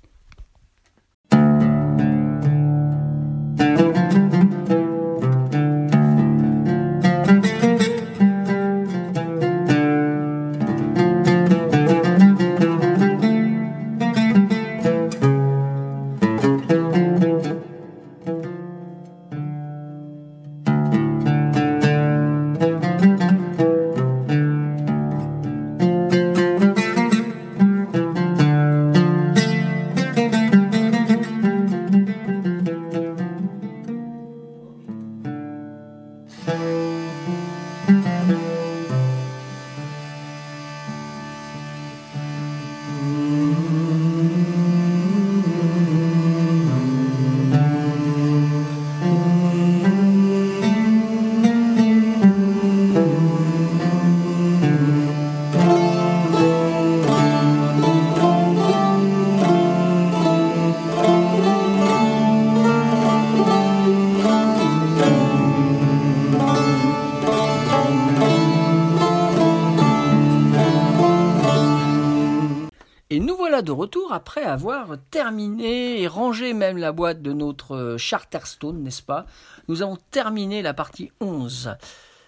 Retour 73.89 74.13
après 74.13 74.43
avoir 74.43 74.97
terminé 75.09 75.99
et 75.99 76.07
rangé 76.07 76.53
même 76.53 76.77
la 76.77 76.91
boîte 76.91 77.23
de 77.23 77.33
notre 77.33 77.95
Charterstone, 77.97 78.83
n'est-ce 78.83 79.01
pas? 79.01 79.25
Nous 79.67 79.81
avons 79.81 79.97
terminé 80.11 80.61
la 80.61 80.75
partie 80.75 81.11
11. 81.21 81.75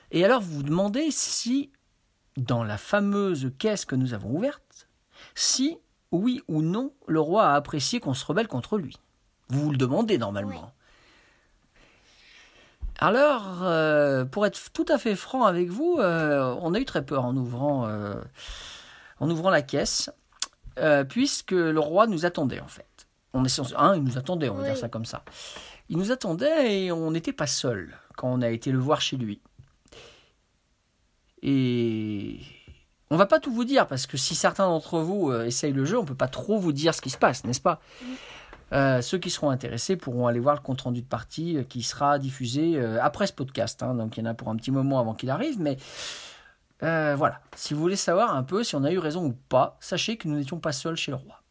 Et 0.10 0.26
alors 0.26 0.42
vous 0.42 0.56
vous 0.56 0.64
demandez 0.64 1.12
si, 1.12 1.70
dans 2.36 2.64
la 2.64 2.80
fameuse 2.80 3.52
caisse 3.60 3.86
que 3.86 3.96
nous 3.96 4.16
avons 4.16 4.32
ouverte, 4.32 4.88
si, 5.36 5.78
oui 6.12 6.42
ou 6.48 6.64
non, 6.64 6.94
le 7.06 7.20
roi 7.20 7.50
a 7.50 7.54
apprécié 7.54 8.00
qu'on 8.00 8.16
se 8.16 8.26
rebelle 8.26 8.48
contre 8.48 8.80
lui? 8.80 8.98
Vous 9.50 9.66
vous 9.66 9.72
le 9.72 9.78
demandez 9.78 10.18
normalement. 10.18 10.74
Alors, 12.98 13.60
euh, 13.62 14.26
pour 14.26 14.48
être 14.48 14.72
tout 14.74 14.86
à 14.90 14.98
fait 14.98 15.16
franc 15.16 15.46
avec 15.46 15.70
vous, 15.70 15.98
euh, 16.00 16.56
on 16.60 16.74
a 16.74 16.80
eu 16.80 16.86
très 16.86 17.06
peur 17.06 17.24
en 17.24 17.38
ouvrant, 17.38 17.86
euh, 17.86 18.16
en 19.20 19.30
ouvrant 19.30 19.52
la 19.52 19.62
caisse, 19.62 20.10
puisque 21.10 21.52
le 21.52 21.80
roi 21.80 22.08
nous 22.08 22.26
attendait 22.26 22.60
en 22.60 22.68
fait. 22.68 22.86
On 23.34 23.46
est 23.46 23.60
hein, 23.78 23.96
il 23.96 24.04
nous 24.04 24.18
attendait, 24.18 24.50
on 24.50 24.56
va 24.56 24.64
dire 24.64 24.78
ça 24.78 24.90
comme 24.90 25.06
ça. 25.06 25.24
Il 25.90 25.98
nous 25.98 26.12
attendait 26.12 26.84
et 26.84 26.92
on 26.92 27.12
n'était 27.12 27.34
pas 27.34 27.48
seul 27.48 27.98
quand 28.18 28.30
on 28.30 28.42
a 28.42 28.50
été 28.50 28.72
le 28.72 28.80
voir 28.80 29.02
chez 29.02 29.18
lui. 29.18 29.42
Et 31.42 32.40
on 33.10 33.18
va 33.18 33.26
pas 33.26 33.40
tout 33.40 33.52
vous 33.52 33.66
dire 33.66 33.88
parce 33.88 34.06
que 34.06 34.18
si 34.18 34.36
certains 34.36 34.68
d'entre 34.68 35.00
vous 35.00 35.34
essayent 35.34 35.74
le 35.74 35.86
jeu, 35.86 35.98
on 35.98 36.06
peut 36.06 36.16
pas 36.16 36.28
trop 36.28 36.58
vous 36.58 36.72
dire 36.72 36.94
ce 36.94 37.02
qui 37.02 37.10
se 37.10 37.18
passe, 37.18 37.46
n'est-ce 37.46 37.62
pas? 37.62 37.80
Euh, 38.74 39.02
ceux 39.02 39.18
qui 39.18 39.30
seront 39.30 39.50
intéressés 39.50 39.98
pourront 39.98 40.28
aller 40.28 40.40
voir 40.40 40.56
le 40.56 40.62
compte 40.62 40.82
rendu 40.82 41.02
de 41.02 41.08
partie 41.08 41.58
euh, 41.58 41.64
qui 41.64 41.84
sera 41.84 42.20
diffusé 42.20 42.78
euh, 42.78 43.02
après 43.02 43.28
ce 43.28 43.34
podcast. 43.34 43.84
Hein. 43.84 43.96
donc 43.96 44.16
il 44.16 44.24
y 44.24 44.28
en 44.28 44.30
a 44.30 44.34
pour 44.34 44.48
un 44.48 44.56
petit 44.56 44.72
moment 44.72 45.00
avant 45.00 45.14
qu'il 45.14 45.30
arrive, 45.30 45.60
mais 45.60 45.78
voilà. 46.82 47.42
Si 47.56 47.74
vous 47.74 47.82
voulez 47.82 47.96
savoir 47.96 48.36
un 48.36 48.44
peu 48.44 48.64
si 48.64 48.76
on 48.76 48.84
a 48.84 48.92
eu 48.92 48.98
raison 48.98 49.26
ou 49.26 49.34
pas, 49.50 49.78
sachez 49.80 50.18
que 50.18 50.28
nous 50.28 50.36
n'étions 50.36 50.60
pas 50.60 50.72
seuls 50.72 50.98
chez 50.98 51.12
le 51.12 51.18
roi. 51.18 51.42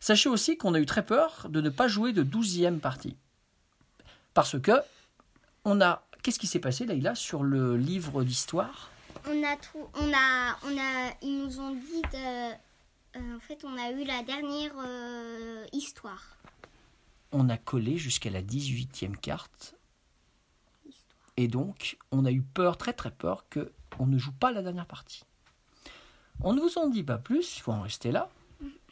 Sachez 0.00 0.28
aussi 0.28 0.58
qu'on 0.58 0.74
a 0.74 0.80
eu 0.80 0.86
très 0.86 1.04
peur 1.04 1.46
de 1.48 1.60
ne 1.60 1.70
pas 1.70 1.88
jouer 1.88 2.12
de 2.12 2.22
douzième 2.22 2.80
partie. 2.80 3.16
Parce 4.34 4.60
que 4.60 4.72
on 5.64 5.80
a. 5.80 6.02
Qu'est-ce 6.22 6.38
qui 6.38 6.46
s'est 6.46 6.58
passé, 6.58 6.84
Leïla, 6.86 7.14
sur 7.14 7.42
le 7.42 7.76
livre 7.76 8.24
d'histoire? 8.24 8.90
On 9.26 9.42
a, 9.42 9.56
on 9.94 10.12
a, 10.12 10.56
on 10.64 10.78
a, 10.78 11.14
ils 11.22 11.38
nous 11.38 11.60
ont 11.60 11.74
dit 11.74 12.02
de, 12.12 12.52
euh, 13.16 13.36
en 13.36 13.40
fait, 13.40 13.64
on 13.64 13.76
a 13.78 13.90
eu 13.92 14.04
la 14.04 14.22
dernière 14.22 14.72
euh, 14.78 15.64
histoire. 15.72 16.36
On 17.32 17.48
a 17.48 17.56
collé 17.56 17.96
jusqu'à 17.96 18.30
la 18.30 18.42
18e 18.42 19.16
carte. 19.16 19.74
Et 21.36 21.48
donc, 21.48 21.98
on 22.12 22.24
a 22.24 22.30
eu 22.30 22.42
peur, 22.42 22.76
très 22.76 22.92
très 22.92 23.10
peur, 23.10 23.46
que 23.48 23.72
on 23.98 24.06
ne 24.06 24.18
joue 24.18 24.32
pas 24.32 24.52
la 24.52 24.62
dernière 24.62 24.86
partie. 24.86 25.24
On 26.40 26.52
ne 26.52 26.60
vous 26.60 26.78
en 26.78 26.88
dit 26.88 27.02
pas 27.02 27.18
plus, 27.18 27.58
il 27.58 27.60
faut 27.60 27.72
en 27.72 27.82
rester 27.82 28.12
là, 28.12 28.28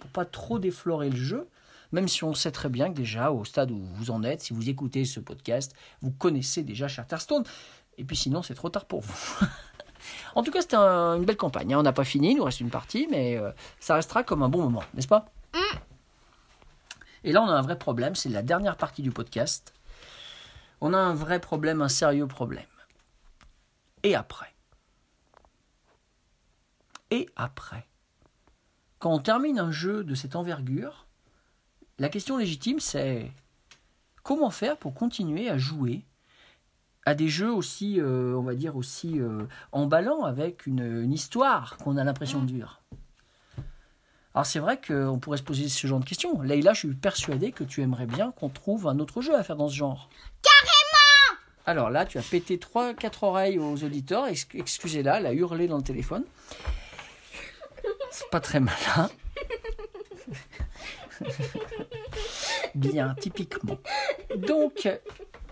pour 0.01 0.11
pas 0.11 0.25
trop 0.25 0.59
déflorer 0.59 1.11
le 1.11 1.17
jeu, 1.17 1.49
même 1.93 2.09
si 2.09 2.25
on 2.25 2.35
sait 2.35 2.53
très 2.53 2.69
bien 2.69 2.89
que 2.89 2.97
déjà, 2.97 3.31
au 3.31 3.45
stade 3.45 3.71
où 3.71 3.79
vous 3.79 4.11
en 4.11 4.23
êtes, 4.23 4.43
si 4.43 4.53
vous 4.53 4.69
écoutez 4.69 5.05
ce 5.05 5.21
podcast, 5.21 5.75
vous 6.01 6.11
connaissez 6.11 6.63
déjà 6.63 6.89
Charterstone. 6.89 7.45
Et 7.99 8.05
puis 8.05 8.17
sinon, 8.17 8.43
c'est 8.43 8.55
trop 8.55 8.71
tard 8.71 8.87
pour 8.87 9.01
vous. 9.01 9.47
En 10.35 10.43
tout 10.43 10.51
cas, 10.51 10.61
c'était 10.61 10.77
une 10.77 11.25
belle 11.25 11.37
campagne. 11.37 11.75
Hein. 11.75 11.79
On 11.79 11.83
n'a 11.83 11.93
pas 11.93 12.05
fini, 12.05 12.33
il 12.33 12.37
nous 12.37 12.45
reste 12.45 12.61
une 12.61 12.71
partie, 12.71 13.07
mais 13.11 13.37
euh, 13.37 13.53
ça 13.79 13.95
restera 13.95 14.25
comme 14.25 14.43
un 14.43 14.49
bon 14.49 14.63
moment, 14.63 14.83
n'est-ce 14.95 15.09
pas? 15.09 15.27
Mm. 15.55 15.79
Et 17.25 17.33
là, 17.33 17.43
on 17.43 17.47
a 17.47 17.53
un 17.53 17.63
vrai 17.63 17.79
problème, 17.79 18.15
c'est 18.15 18.29
la 18.29 18.43
dernière 18.43 18.77
partie 18.77 19.03
du 19.03 19.13
podcast. 19.13 19.73
On 20.85 20.95
a 20.95 20.99
un 20.99 21.15
vrai 21.15 21.39
problème, 21.39 21.81
un 21.81 21.89
sérieux 21.89 22.27
problème. 22.27 22.67
Et 24.03 24.17
après? 24.17 24.53
Et 27.13 27.29
après? 27.37 27.87
Quand 28.99 29.13
on 29.15 29.21
termine 29.21 29.61
un 29.61 29.71
jeu 29.71 30.03
de 30.03 30.17
cette 30.17 30.35
envergure, 30.35 31.07
la 32.01 32.09
question 32.09 32.37
légitime, 32.37 32.81
c'est 32.81 33.31
comment 34.25 34.51
faire 34.51 34.77
pour 34.77 34.93
continuer 34.93 35.49
à 35.49 35.57
jouer 35.57 36.05
à 37.07 37.15
des 37.15 37.29
jeux 37.29 37.53
aussi, 37.53 38.01
euh, 38.01 38.35
on 38.37 38.43
va 38.43 38.57
dire, 38.57 38.75
aussi 38.75 39.21
euh, 39.21 39.45
emballants, 39.71 40.25
avec 40.25 40.67
une, 40.67 41.13
histoire 41.13 41.77
qu'on 41.77 41.97
a 41.97 42.03
l'impression 42.03 42.43
de 42.43 42.51
vivre? 42.51 42.83
Alors 44.35 44.47
c'est 44.47 44.59
vrai 44.59 44.81
qu'on 44.81 45.21
pourrait 45.21 45.39
se 45.39 45.43
poser 45.45 45.69
ce 45.69 45.87
genre 45.87 46.01
de 46.01 46.05
questions. 46.05 46.41
Leïla, 46.43 46.73
je 46.73 46.81
suis 46.81 46.95
persuadé 46.95 47.53
que 47.53 47.63
tu 47.63 47.83
aimerais 47.83 48.07
bien 48.07 48.33
qu'on 48.33 48.49
trouve 48.49 48.89
un 48.89 48.99
autre 48.99 49.21
jeu 49.21 49.37
à 49.37 49.45
faire 49.45 49.57
dans 49.57 49.69
ce 49.69 49.77
genre. 49.77 50.09
Alors 51.67 51.91
là, 51.91 52.05
tu 52.05 52.19
as 52.19 52.23
pété 52.23 52.57
3-4 52.57 53.25
oreilles 53.25 53.59
aux 53.59 53.85
auditeurs. 53.85 54.27
Excusez-la, 54.55 55.19
elle 55.19 55.27
a 55.27 55.33
hurlé 55.33 55.69
dans 55.69 55.77
le 55.77 55.83
téléphone. 55.83 56.25
C'est 58.11 58.29
pas 58.31 58.41
très 58.41 58.61
malin. 58.61 59.11
bien, 62.75 63.15
typiquement. 63.21 63.79
Donc, 64.37 64.89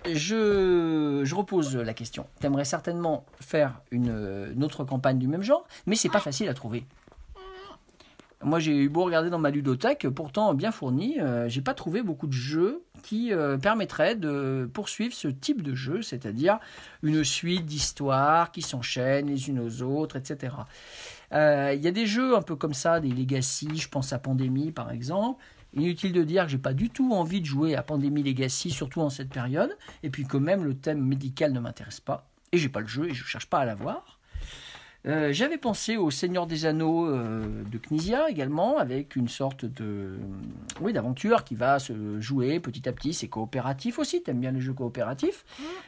je, 0.06 1.34
repose 1.34 1.76
la 1.76 1.94
question. 1.94 2.26
Tu 2.40 2.46
aimerais 2.46 2.64
certainement 2.64 3.24
faire 3.40 3.80
une, 3.90 4.62
autre 4.62 4.84
campagne 4.84 5.18
du 5.18 5.28
même 5.28 5.42
genre, 5.42 5.66
mais 5.86 5.96
c'est 5.96 6.08
pas 6.08 6.20
facile 6.20 6.48
à 6.48 6.54
trouver. 6.54 6.84
Moi, 8.42 8.58
j'ai 8.58 8.74
eu 8.74 8.88
beau 8.88 9.04
regarder 9.04 9.28
dans 9.28 9.38
ma 9.38 9.50
ludothèque, 9.50 10.08
pourtant 10.08 10.54
bien 10.54 10.72
fournie, 10.72 11.20
euh, 11.20 11.46
j'ai 11.48 11.60
pas 11.60 11.74
trouvé 11.74 12.02
beaucoup 12.02 12.26
de 12.26 12.32
jeux 12.32 12.82
qui 13.00 13.32
euh, 13.32 13.58
permettraient 13.58 14.16
de 14.16 14.68
poursuivre 14.72 15.14
ce 15.14 15.28
type 15.28 15.62
de 15.62 15.74
jeu, 15.74 16.02
c'est-à-dire 16.02 16.58
une 17.02 17.24
suite 17.24 17.66
d'histoires 17.66 18.52
qui 18.52 18.62
s'enchaînent 18.62 19.28
les 19.28 19.48
unes 19.48 19.60
aux 19.60 19.82
autres, 19.82 20.16
etc. 20.16 20.54
Euh, 21.32 21.72
il 21.74 21.82
y 21.82 21.88
a 21.88 21.92
des 21.92 22.06
jeux 22.06 22.36
un 22.36 22.42
peu 22.42 22.56
comme 22.56 22.74
ça, 22.74 23.00
des 23.00 23.10
Legacy, 23.10 23.68
je 23.76 23.88
pense 23.88 24.12
à 24.12 24.18
Pandémie 24.18 24.72
par 24.72 24.90
exemple, 24.90 25.42
Inutile 25.74 26.12
de 26.12 26.24
dire 26.24 26.46
que 26.46 26.50
j'ai 26.50 26.58
pas 26.58 26.74
du 26.74 26.90
tout 26.90 27.12
envie 27.12 27.40
de 27.40 27.46
jouer 27.46 27.76
à 27.76 27.82
Pandémie 27.82 28.24
Legacy, 28.24 28.70
surtout 28.70 29.02
en 29.02 29.10
cette 29.10 29.28
période, 29.28 29.76
et 30.02 30.10
puis 30.10 30.26
que 30.26 30.36
même 30.36 30.64
le 30.64 30.74
thème 30.74 31.00
médical 31.00 31.52
ne 31.52 31.60
m'intéresse 31.60 32.00
pas, 32.00 32.28
et 32.50 32.58
j'ai 32.58 32.68
pas 32.68 32.80
le 32.80 32.88
jeu 32.88 33.08
et 33.08 33.14
je 33.14 33.24
cherche 33.24 33.46
pas 33.46 33.60
à 33.60 33.64
l'avoir. 33.64 34.19
Euh, 35.06 35.32
j'avais 35.32 35.56
pensé 35.56 35.96
au 35.96 36.10
Seigneur 36.10 36.46
des 36.46 36.66
Anneaux 36.66 37.06
euh, 37.06 37.62
de 37.64 37.78
Knizia 37.78 38.28
également, 38.28 38.78
avec 38.78 39.16
une 39.16 39.28
sorte 39.28 39.64
de 39.64 40.18
oui 40.80 40.92
d'aventure 40.92 41.42
qui 41.44 41.54
va 41.54 41.78
se 41.78 42.20
jouer 42.20 42.60
petit 42.60 42.86
à 42.88 42.92
petit. 42.92 43.14
C'est 43.14 43.28
coopératif 43.28 43.98
aussi. 43.98 44.22
T'aimes 44.22 44.40
bien 44.40 44.52
les 44.52 44.60
jeux 44.60 44.74
coopératifs? 44.74 45.44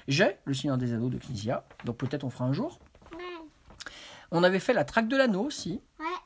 J'ai 0.08 0.36
le 0.46 0.54
Seigneur 0.54 0.78
des 0.78 0.94
Anneaux 0.94 1.10
de 1.10 1.18
Knizia, 1.18 1.64
donc 1.84 1.96
peut-être 1.98 2.24
on 2.24 2.30
fera 2.30 2.46
un 2.46 2.52
jour. 2.52 2.78
On 4.34 4.42
avait 4.42 4.60
fait 4.60 4.72
la 4.72 4.84
traque 4.84 5.08
de 5.08 5.16
l'anneau 5.16 5.42
aussi, 5.42 5.82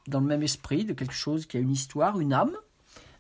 dans 0.07 0.21
le 0.21 0.27
même 0.27 0.45
esprit 0.45 0.85
de 0.85 0.93
quelque 0.93 1.13
chose 1.13 1.45
qui 1.45 1.57
a 1.57 1.61
une 1.61 1.73
histoire, 1.73 2.21
une 2.21 2.33
âme. 2.33 2.57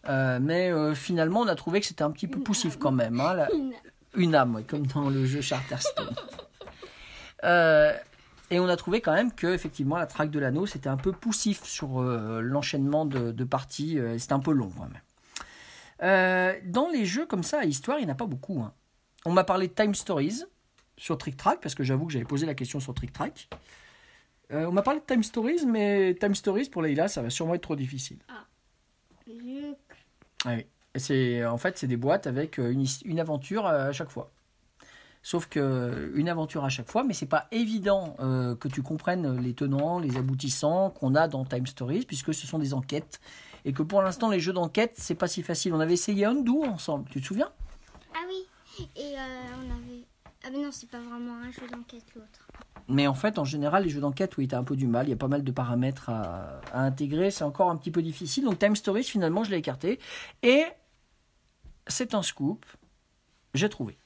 Euh, 0.08 0.38
mais 0.40 0.70
euh, 0.70 0.94
finalement, 0.94 1.40
on 1.40 1.48
a 1.48 1.56
trouvé 1.56 1.80
que 1.80 1.86
c'était 1.86 2.04
un 2.04 2.12
petit 2.12 2.28
peu 2.28 2.38
poussif 2.38 2.78
quand 2.78 2.92
même. 2.92 3.20
Hein, 3.20 3.48
Une 4.14 4.34
âme, 4.36 4.62
comme 4.68 4.86
dans 4.86 5.10
le 5.10 5.26
jeu 5.26 5.40
Charterstone. 5.40 6.14
Euh, 7.44 7.92
et 8.50 8.60
on 8.60 8.68
a 8.68 8.76
trouvé 8.76 9.00
quand 9.00 9.12
même 9.12 9.32
que 9.32 9.48
effectivement 9.48 9.96
la 9.96 10.06
traque 10.06 10.30
de 10.30 10.38
l'anneau 10.38 10.66
c'était 10.66 10.88
un 10.88 10.96
peu 10.96 11.12
poussif 11.12 11.64
sur 11.64 12.00
l'enchaînement 12.00 13.04
de, 13.04 13.44
parties. 13.44 13.98
c'était 14.18 14.32
un 14.32 14.40
peu 14.40 14.52
long 14.52 14.70
quand 14.76 14.88
même. 14.88 16.62
dans 16.70 16.88
les 16.88 17.06
jeux 17.06 17.26
comme 17.26 17.42
ça 17.42 17.60
à 17.60 17.64
histoire, 17.64 17.98
il 17.98 18.04
n'y 18.04 18.10
en 18.10 18.14
a 18.14 18.16
pas 18.16 18.26
beaucoup. 18.26 18.60
Hein. 18.62 18.72
On 19.24 19.32
m'a 19.32 19.44
parlé 19.44 19.68
de 19.68 19.72
Time 19.72 19.94
Stories 19.94 20.44
sur 20.96 21.18
Trick 21.18 21.36
Track 21.36 21.60
parce 21.60 21.74
que 21.74 21.82
j'avoue 21.82 22.06
que 22.06 22.12
j'avais 22.12 22.24
posé 22.24 22.46
la 22.46 22.54
question 22.54 22.80
sur 22.80 22.94
Trick 22.94 23.12
Track. 23.12 23.48
on 24.50 24.72
m'a 24.72 24.82
parlé 24.82 25.00
de 25.00 25.04
Time 25.04 25.22
Stories, 25.22 25.66
mais 25.66 26.14
Time 26.20 26.34
Stories 26.34 26.68
pour 26.70 26.82
Leïla, 26.82 27.08
ça 27.08 27.22
va 27.22 27.30
sûrement 27.30 27.54
être 27.54 27.62
trop 27.62 27.76
difficile. 27.76 28.18
Ah. 28.28 28.46
Oui. 29.26 29.74
C'est 30.94 31.44
en 31.44 31.58
fait 31.58 31.76
c'est 31.78 31.86
des 31.86 31.96
boîtes 31.96 32.26
avec 32.26 32.58
euh, 32.58 32.74
une, 33.04 33.20
aventure 33.20 33.66
à 33.66 33.92
chaque 33.92 34.10
fois. 34.10 34.30
Sauf 35.26 35.48
que 35.48 35.58
euh, 35.58 36.12
une 36.14 36.28
aventure 36.28 36.64
à 36.64 36.68
chaque 36.68 36.88
fois, 36.88 37.02
mais 37.02 37.12
c'est 37.12 37.26
pas 37.26 37.48
évident 37.50 38.14
euh, 38.20 38.54
que 38.54 38.68
tu 38.68 38.80
comprennes 38.80 39.40
les 39.40 39.54
tenants, 39.54 39.98
les 39.98 40.16
aboutissants 40.18 40.90
qu'on 40.90 41.16
a 41.16 41.26
dans 41.26 41.44
Time 41.44 41.66
Stories, 41.66 42.04
puisque 42.06 42.32
ce 42.32 42.46
sont 42.46 42.60
des 42.60 42.72
enquêtes 42.74 43.20
et 43.64 43.72
que 43.72 43.82
pour 43.82 44.02
l'instant 44.02 44.30
les 44.30 44.38
jeux 44.38 44.52
d'enquête 44.52 44.92
c'est 44.94 45.16
pas 45.16 45.26
si 45.26 45.42
facile. 45.42 45.74
On 45.74 45.80
avait 45.80 45.94
essayé 45.94 46.26
Undo 46.26 46.62
ensemble, 46.62 47.08
tu 47.10 47.20
te 47.20 47.26
souviens? 47.26 47.50
Ah 48.14 48.20
oui. 48.28 48.86
Et 48.94 49.14
on 49.16 49.68
avait 49.74 50.04
ah 50.44 50.50
mais 50.52 50.58
non 50.62 50.70
c'est 50.70 50.88
pas 50.88 51.00
vraiment 51.00 51.34
un 51.42 51.50
jeu 51.50 51.66
d'enquête 51.72 52.04
l'autre. 52.14 52.46
Mais 52.86 53.08
en 53.08 53.14
fait, 53.14 53.40
en 53.40 53.44
général, 53.44 53.82
les 53.82 53.88
jeux 53.88 54.00
d'enquête, 54.00 54.36
oui, 54.36 54.46
tu 54.46 54.54
as 54.54 54.58
un 54.58 54.62
peu 54.62 54.76
du 54.76 54.86
mal. 54.86 55.08
Il 55.08 55.10
y 55.10 55.14
a 55.14 55.16
pas 55.16 55.26
mal 55.26 55.42
de 55.42 55.50
paramètres 55.50 56.08
à, 56.08 56.60
intégrer. 56.72 57.32
C'est 57.32 57.42
encore 57.42 57.68
un 57.68 57.76
petit 57.76 57.90
peu 57.90 58.00
difficile. 58.00 58.44
Donc, 58.44 58.60
Time 58.60 58.76
Stories, 58.76 59.02
finalement, 59.02 59.42
je 59.42 59.50
l'ai 59.50 59.56
écarté. 59.56 59.98
Et 60.44 60.66
c'est 61.88 62.14
un 62.14 62.22
scoop. 62.22 62.64
J'ai 63.54 63.68
trouvé. 63.68 63.98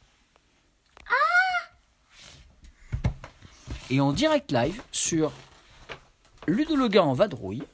Et 3.91 4.01
en 4.01 4.13
direct 4.13 4.53
live 4.53 4.81
sur 4.93 5.33
Ludologa 6.47 7.03
en 7.03 7.13
vadrouille, 7.13 7.65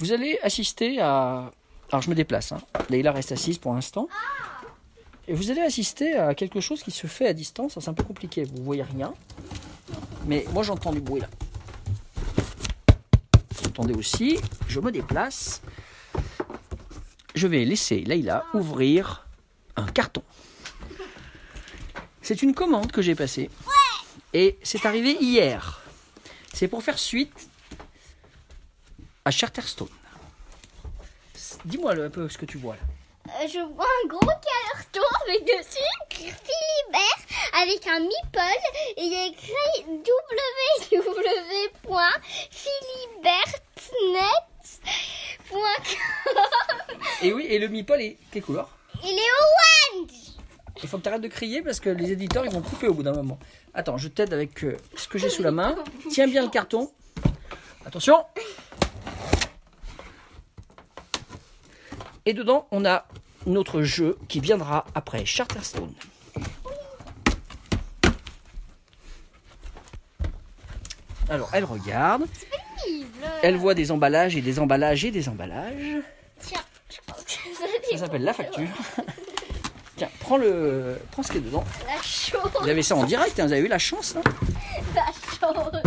vous 0.00 0.12
allez 0.12 0.38
assister 0.42 1.00
à. 1.00 1.52
Alors, 1.90 2.02
je 2.02 2.10
me 2.10 2.14
déplace. 2.14 2.50
Hein. 2.50 2.60
Leïla 2.90 3.12
reste 3.12 3.30
assise 3.30 3.58
pour 3.58 3.72
l'instant. 3.72 4.08
Et 5.28 5.34
vous 5.34 5.50
allez 5.50 5.60
assister 5.60 6.14
à 6.14 6.34
quelque 6.34 6.60
chose 6.60 6.82
qui 6.82 6.90
se 6.90 7.06
fait 7.06 7.28
à 7.28 7.32
distance. 7.32 7.78
C'est 7.80 7.88
un 7.88 7.94
peu 7.94 8.02
compliqué. 8.02 8.44
Vous 8.44 8.64
voyez 8.64 8.82
rien. 8.82 9.14
Mais 10.26 10.44
moi 10.52 10.62
j'entends 10.62 10.92
du 10.92 11.00
bruit 11.00 11.20
là. 11.20 11.28
entendez 13.68 13.94
aussi, 13.94 14.38
je 14.68 14.80
me 14.80 14.90
déplace. 14.90 15.62
Je 17.34 17.46
vais 17.46 17.64
laisser 17.64 18.00
Leïla 18.00 18.44
ouvrir 18.54 19.26
un 19.76 19.86
carton. 19.86 20.22
C'est 22.22 22.42
une 22.42 22.54
commande 22.54 22.90
que 22.92 23.02
j'ai 23.02 23.14
passée. 23.14 23.50
Et 24.34 24.58
c'est 24.64 24.84
arrivé 24.84 25.16
hier. 25.20 25.80
C'est 26.52 26.66
pour 26.66 26.82
faire 26.82 26.98
suite 26.98 27.32
à 29.24 29.30
Charterstone. 29.30 29.86
Dis-moi 31.64 31.92
un 31.92 32.10
peu 32.10 32.28
ce 32.28 32.36
que 32.36 32.44
tu 32.44 32.58
vois 32.58 32.74
là. 32.74 32.80
Euh, 33.26 33.48
je 33.48 33.58
vois 33.74 33.86
un 33.86 34.06
gros 34.06 34.20
carton 34.20 35.00
avec 35.26 35.46
dessus 35.46 35.78
Philibert 36.10 37.24
avec 37.62 37.86
un 37.86 38.00
meeple 38.00 38.38
et 38.96 39.02
il 39.02 39.12
y 39.12 39.16
a 39.16 39.24
écrit 39.26 39.52
www.philibertnet.com. 39.86 41.20
Et 47.22 47.32
oui, 47.32 47.46
et 47.48 47.58
le 47.58 47.68
meeple 47.68 48.00
est 48.00 48.18
quelle 48.30 48.42
couleur? 48.42 48.68
Il 49.02 49.10
est 49.10 49.32
orange. 49.40 49.83
Il 50.82 50.88
faut 50.88 50.98
que 50.98 51.02
tu 51.02 51.08
arrêtes 51.08 51.22
de 51.22 51.28
crier 51.28 51.62
parce 51.62 51.80
que 51.80 51.88
les 51.88 52.12
éditeurs 52.12 52.44
ils 52.44 52.50
vont 52.50 52.60
couper 52.60 52.88
au 52.88 52.94
bout 52.94 53.02
d'un 53.02 53.12
moment. 53.12 53.38
Attends, 53.72 53.96
je 53.96 54.08
t'aide 54.08 54.32
avec 54.32 54.64
euh, 54.64 54.76
ce 54.96 55.08
que 55.08 55.18
j'ai 55.18 55.28
sous 55.30 55.42
la 55.42 55.50
main. 55.50 55.76
Tiens 56.10 56.26
bien 56.26 56.42
le 56.42 56.48
carton. 56.48 56.90
Attention. 57.86 58.24
Et 62.26 62.32
dedans, 62.32 62.66
on 62.70 62.84
a 62.84 63.06
notre 63.46 63.82
jeu 63.82 64.18
qui 64.28 64.40
viendra 64.40 64.86
après 64.94 65.24
Charterstone. 65.26 65.92
Alors, 71.28 71.50
elle 71.52 71.64
regarde, 71.64 72.26
elle 73.42 73.56
voit 73.56 73.74
des 73.74 73.90
emballages 73.90 74.36
et 74.36 74.42
des 74.42 74.58
emballages 74.58 75.04
et 75.04 75.10
des 75.10 75.28
emballages. 75.28 76.02
Tiens, 76.38 76.60
je 76.90 76.98
pense 77.06 77.24
que 77.24 77.30
ça 77.32 77.64
Ça 77.90 77.98
s'appelle 77.98 78.24
la 78.24 78.32
facture. 78.32 78.68
Prends 80.34 80.42
le, 80.42 80.98
prends 81.12 81.22
ce 81.22 81.30
qui 81.30 81.38
est 81.38 81.42
dedans. 81.42 81.62
La 81.86 82.02
chose. 82.02 82.50
Vous 82.60 82.68
avez 82.68 82.82
ça 82.82 82.96
en 82.96 83.04
direct, 83.04 83.38
hein, 83.38 83.46
vous 83.46 83.52
avez 83.52 83.62
eu 83.62 83.68
la 83.68 83.78
chance. 83.78 84.16
Hein 84.16 84.22
La 84.96 85.06
chose. 85.06 85.80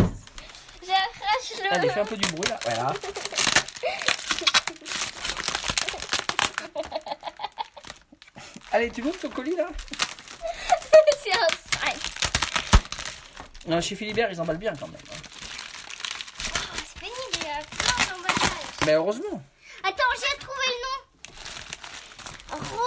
J'arrache 0.86 1.52
le. 1.62 1.70
Allez, 1.70 1.90
fais 1.90 2.00
un 2.00 2.06
peu 2.06 2.16
du 2.16 2.26
bruit 2.32 2.48
là. 2.48 2.58
Voilà. 2.64 2.94
Allez, 8.72 8.90
tu 8.90 9.02
montes 9.02 9.20
ton 9.20 9.28
colis 9.28 9.54
là 9.54 9.66
C'est 11.22 11.32
un 11.32 11.48
sac. 11.84 11.96
Non, 13.66 13.82
Chez 13.82 13.96
Philibert, 13.96 14.32
ils 14.32 14.40
emballent 14.40 14.56
bien 14.56 14.72
quand 14.80 14.88
même. 14.88 14.96
hein. 15.12 15.16
Oh, 16.54 16.78
c'est 16.86 17.00
pénible, 17.00 17.18
il 17.34 17.42
y 17.42 17.50
a 17.50 17.60
plein 17.76 18.14
d'emballages. 18.14 18.86
Mais 18.86 18.94
heureusement. 18.94 19.42
Attends, 19.84 20.14
j'ai 20.16 20.38
trouvé 20.38 20.64
le 20.68 20.74
nom. 20.84 20.98
Ro. 22.66 22.78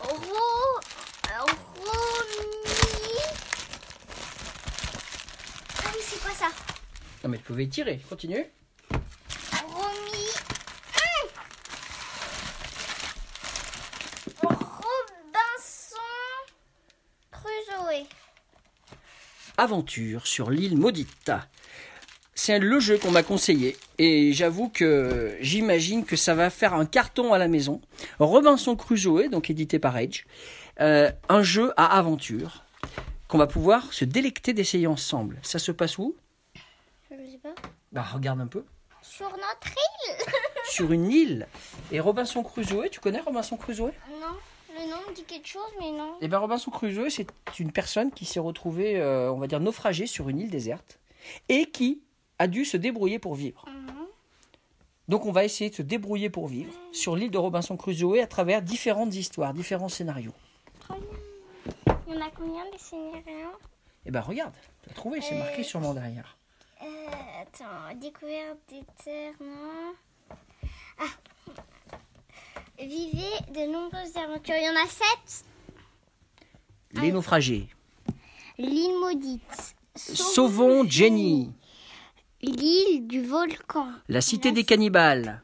Ro. 0.00 0.80
Romi. 1.76 3.18
Ah 5.76 5.90
oui, 5.94 6.00
c'est 6.02 6.20
quoi 6.20 6.30
ça 6.38 6.48
Tirer. 7.66 8.00
Continue. 8.08 8.44
Hum. 8.92 9.00
Robinson 14.42 15.98
Crusoe. 17.30 18.06
Aventure 19.56 20.26
sur 20.26 20.50
l'île 20.50 20.76
maudite. 20.76 21.32
C'est 22.34 22.60
le 22.60 22.78
jeu 22.78 22.98
qu'on 22.98 23.10
m'a 23.10 23.24
conseillé 23.24 23.76
et 23.98 24.32
j'avoue 24.32 24.68
que 24.68 25.36
j'imagine 25.40 26.04
que 26.04 26.14
ça 26.14 26.34
va 26.36 26.50
faire 26.50 26.72
un 26.72 26.86
carton 26.86 27.32
à 27.32 27.38
la 27.38 27.48
maison. 27.48 27.80
Robinson 28.20 28.76
Crusoe, 28.76 29.28
donc 29.28 29.50
édité 29.50 29.78
par 29.78 29.96
Edge, 29.98 30.24
Euh, 30.80 31.10
un 31.28 31.42
jeu 31.42 31.72
à 31.76 31.98
aventure 31.98 32.62
qu'on 33.26 33.36
va 33.36 33.48
pouvoir 33.48 33.92
se 33.92 34.04
délecter 34.04 34.52
d'essayer 34.52 34.86
ensemble. 34.86 35.40
Ça 35.42 35.58
se 35.58 35.72
passe 35.72 35.98
où? 35.98 36.14
Bah 37.98 38.04
regarde 38.14 38.40
un 38.40 38.46
peu. 38.46 38.64
Sur 39.02 39.28
notre 39.28 39.66
île 39.66 40.26
Sur 40.70 40.92
une 40.92 41.10
île. 41.10 41.48
Et 41.90 41.98
Robinson 41.98 42.44
Crusoe, 42.44 42.88
tu 42.92 43.00
connais 43.00 43.18
Robinson 43.18 43.56
Crusoe? 43.56 43.90
Non, 44.20 44.36
le 44.72 44.88
nom 44.88 44.98
me 45.08 45.14
dit 45.16 45.24
quelque 45.24 45.48
chose, 45.48 45.66
mais 45.80 45.90
non. 45.90 46.14
Eh 46.20 46.28
bien, 46.28 46.38
Robinson 46.38 46.70
Crusoe, 46.70 47.08
c'est 47.10 47.26
une 47.58 47.72
personne 47.72 48.12
qui 48.12 48.24
s'est 48.24 48.38
retrouvée, 48.38 49.00
euh, 49.00 49.32
on 49.32 49.38
va 49.38 49.48
dire, 49.48 49.58
naufragée 49.58 50.06
sur 50.06 50.28
une 50.28 50.38
île 50.38 50.50
déserte 50.50 51.00
et 51.48 51.66
qui 51.66 52.00
a 52.38 52.46
dû 52.46 52.64
se 52.64 52.76
débrouiller 52.76 53.18
pour 53.18 53.34
vivre. 53.34 53.64
Mhm. 53.66 54.06
Donc, 55.08 55.26
on 55.26 55.32
va 55.32 55.42
essayer 55.44 55.70
de 55.70 55.74
se 55.74 55.82
débrouiller 55.82 56.30
pour 56.30 56.46
vivre 56.46 56.72
sur 56.92 57.16
l'île 57.16 57.32
de 57.32 57.38
Robinson 57.38 57.76
Crusoe 57.76 58.20
à 58.22 58.28
travers 58.28 58.62
différentes 58.62 59.16
histoires, 59.16 59.54
différents 59.54 59.88
scénarios. 59.88 60.34
Il 62.06 62.14
y 62.14 62.16
en 62.16 62.20
a 62.24 62.30
combien 62.30 62.64
des 62.70 62.78
scénarios? 62.78 63.58
Eh 64.06 64.12
ben, 64.12 64.20
regarde, 64.20 64.54
tu 64.84 64.90
as 64.90 64.94
trouvé, 64.94 65.20
c'est 65.20 65.36
marqué 65.36 65.64
sûrement 65.64 65.94
derrière. 65.94 66.38
Attends, 67.12 67.96
découverte 68.00 68.58
des 68.68 68.82
terres, 69.04 69.34
non 69.40 69.94
Ah 70.98 71.04
Vivez 72.78 73.40
de 73.52 73.72
nombreuses 73.72 74.16
aventures. 74.16 74.54
Il 74.56 74.64
y 74.64 74.68
en 74.68 74.82
a 74.82 74.86
sept. 74.86 75.44
Les 76.92 77.12
naufragés. 77.12 77.68
L'île 78.58 78.98
maudite. 79.00 79.74
Sauvons 79.96 80.88
Jenny. 80.88 81.52
L'île 82.40 83.06
du 83.06 83.22
volcan. 83.22 83.88
La 84.08 84.20
cité 84.20 84.52
des 84.52 84.64
cannibales. 84.64 85.42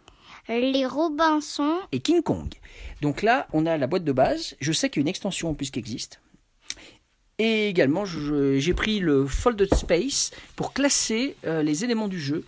Les 0.48 0.86
Robinson. 0.86 1.80
et 1.90 2.00
King 2.00 2.22
Kong. 2.22 2.52
Donc 3.00 3.22
là, 3.22 3.48
on 3.52 3.66
a 3.66 3.76
la 3.78 3.86
boîte 3.86 4.04
de 4.04 4.12
base. 4.12 4.54
Je 4.60 4.72
sais 4.72 4.90
qu'il 4.90 5.00
y 5.00 5.02
a 5.02 5.04
une 5.04 5.08
extension 5.08 5.50
en 5.50 5.54
plus 5.54 5.70
qui 5.70 5.78
existe. 5.78 6.20
Et 7.38 7.68
également, 7.68 8.04
j'ai 8.04 8.74
pris 8.74 9.00
le 9.00 9.26
Folded 9.26 9.72
Space 9.74 10.30
pour 10.56 10.72
classer 10.72 11.36
euh, 11.44 11.62
les 11.62 11.84
éléments 11.84 12.06
du 12.08 12.20
jeu 12.20 12.44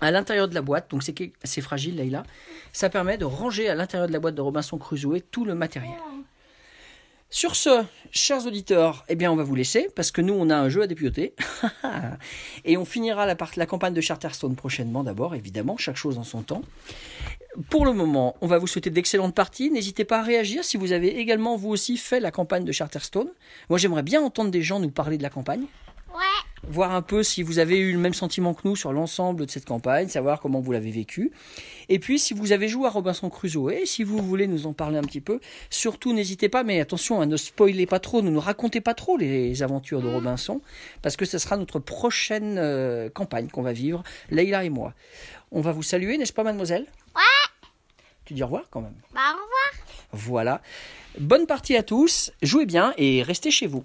à 0.00 0.10
l'intérieur 0.10 0.48
de 0.48 0.54
la 0.54 0.62
boîte. 0.62 0.90
Donc 0.90 1.02
c'est 1.02 1.60
fragile, 1.60 1.96
Leïla. 1.96 2.24
Ça 2.72 2.88
permet 2.88 3.18
de 3.18 3.24
ranger 3.26 3.68
à 3.68 3.74
l'intérieur 3.74 4.08
de 4.08 4.12
la 4.12 4.18
boîte 4.18 4.34
de 4.34 4.40
Robinson 4.40 4.78
Crusoe 4.78 5.20
tout 5.30 5.44
le 5.44 5.54
matériel. 5.54 5.92
Sur 7.28 7.56
ce, 7.56 7.82
chers 8.10 8.46
auditeurs, 8.46 9.04
eh 9.08 9.14
bien, 9.14 9.32
on 9.32 9.36
va 9.36 9.42
vous 9.42 9.54
laisser 9.54 9.88
parce 9.94 10.10
que 10.10 10.20
nous, 10.20 10.34
on 10.34 10.50
a 10.50 10.56
un 10.56 10.68
jeu 10.68 10.82
à 10.82 10.86
dépioter. 10.86 11.34
Et 12.64 12.76
on 12.76 12.84
finira 12.84 13.24
la, 13.26 13.34
part- 13.36 13.52
la 13.56 13.64
campagne 13.66 13.94
de 13.94 14.00
Charterstone 14.02 14.54
prochainement, 14.54 15.02
d'abord, 15.02 15.34
évidemment, 15.34 15.76
chaque 15.78 15.96
chose 15.96 16.18
en 16.18 16.24
son 16.24 16.42
temps. 16.42 16.62
Pour 17.68 17.84
le 17.84 17.92
moment, 17.92 18.34
on 18.40 18.46
va 18.46 18.58
vous 18.58 18.66
souhaiter 18.66 18.88
d'excellentes 18.90 19.34
parties. 19.34 19.70
N'hésitez 19.70 20.04
pas 20.04 20.20
à 20.20 20.22
réagir 20.22 20.64
si 20.64 20.78
vous 20.78 20.92
avez 20.92 21.18
également, 21.18 21.56
vous 21.56 21.68
aussi, 21.68 21.98
fait 21.98 22.18
la 22.20 22.30
campagne 22.30 22.64
de 22.64 22.72
Charterstone. 22.72 23.28
Moi, 23.68 23.78
j'aimerais 23.78 24.02
bien 24.02 24.22
entendre 24.22 24.50
des 24.50 24.62
gens 24.62 24.80
nous 24.80 24.90
parler 24.90 25.18
de 25.18 25.22
la 25.22 25.30
campagne 25.30 25.64
Ouais. 26.14 26.68
voir 26.68 26.92
un 26.92 27.00
peu 27.00 27.22
si 27.22 27.42
vous 27.42 27.58
avez 27.58 27.78
eu 27.78 27.92
le 27.92 27.98
même 27.98 28.12
sentiment 28.12 28.52
que 28.52 28.68
nous 28.68 28.76
sur 28.76 28.92
l'ensemble 28.92 29.46
de 29.46 29.50
cette 29.50 29.64
campagne, 29.64 30.08
savoir 30.08 30.40
comment 30.40 30.60
vous 30.60 30.70
l'avez 30.72 30.90
vécu. 30.90 31.32
Et 31.88 31.98
puis, 31.98 32.18
si 32.18 32.34
vous 32.34 32.52
avez 32.52 32.68
joué 32.68 32.86
à 32.86 32.90
Robinson 32.90 33.30
Crusoe, 33.30 33.70
et 33.70 33.86
si 33.86 34.02
vous 34.04 34.18
voulez 34.18 34.46
nous 34.46 34.66
en 34.66 34.74
parler 34.74 34.98
un 34.98 35.02
petit 35.02 35.22
peu, 35.22 35.40
surtout 35.70 36.12
n'hésitez 36.12 36.50
pas, 36.50 36.64
mais 36.64 36.80
attention, 36.80 37.22
à 37.22 37.26
ne 37.26 37.36
spoiler 37.38 37.86
pas 37.86 37.98
trop, 37.98 38.20
ne 38.20 38.28
nous 38.28 38.40
racontez 38.40 38.82
pas 38.82 38.92
trop 38.92 39.16
les 39.16 39.62
aventures 39.62 40.02
de 40.02 40.08
Robinson, 40.08 40.60
parce 41.00 41.16
que 41.16 41.24
ce 41.24 41.38
sera 41.38 41.56
notre 41.56 41.78
prochaine 41.78 42.56
euh, 42.58 43.08
campagne 43.08 43.48
qu'on 43.48 43.62
va 43.62 43.72
vivre, 43.72 44.02
Leïla 44.30 44.64
et 44.64 44.70
moi. 44.70 44.92
On 45.50 45.62
va 45.62 45.72
vous 45.72 45.82
saluer, 45.82 46.18
n'est-ce 46.18 46.32
pas, 46.34 46.44
mademoiselle? 46.44 46.86
Tu 48.24 48.34
dis 48.34 48.42
au 48.42 48.46
revoir 48.46 48.64
quand 48.70 48.80
même. 48.80 48.94
Bah, 49.14 49.20
au 49.30 49.32
revoir. 49.32 49.86
Voilà. 50.12 50.62
Bonne 51.18 51.46
partie 51.46 51.76
à 51.76 51.82
tous, 51.82 52.32
jouez 52.42 52.66
bien 52.66 52.94
et 52.96 53.22
restez 53.22 53.50
chez 53.50 53.66
vous. 53.66 53.84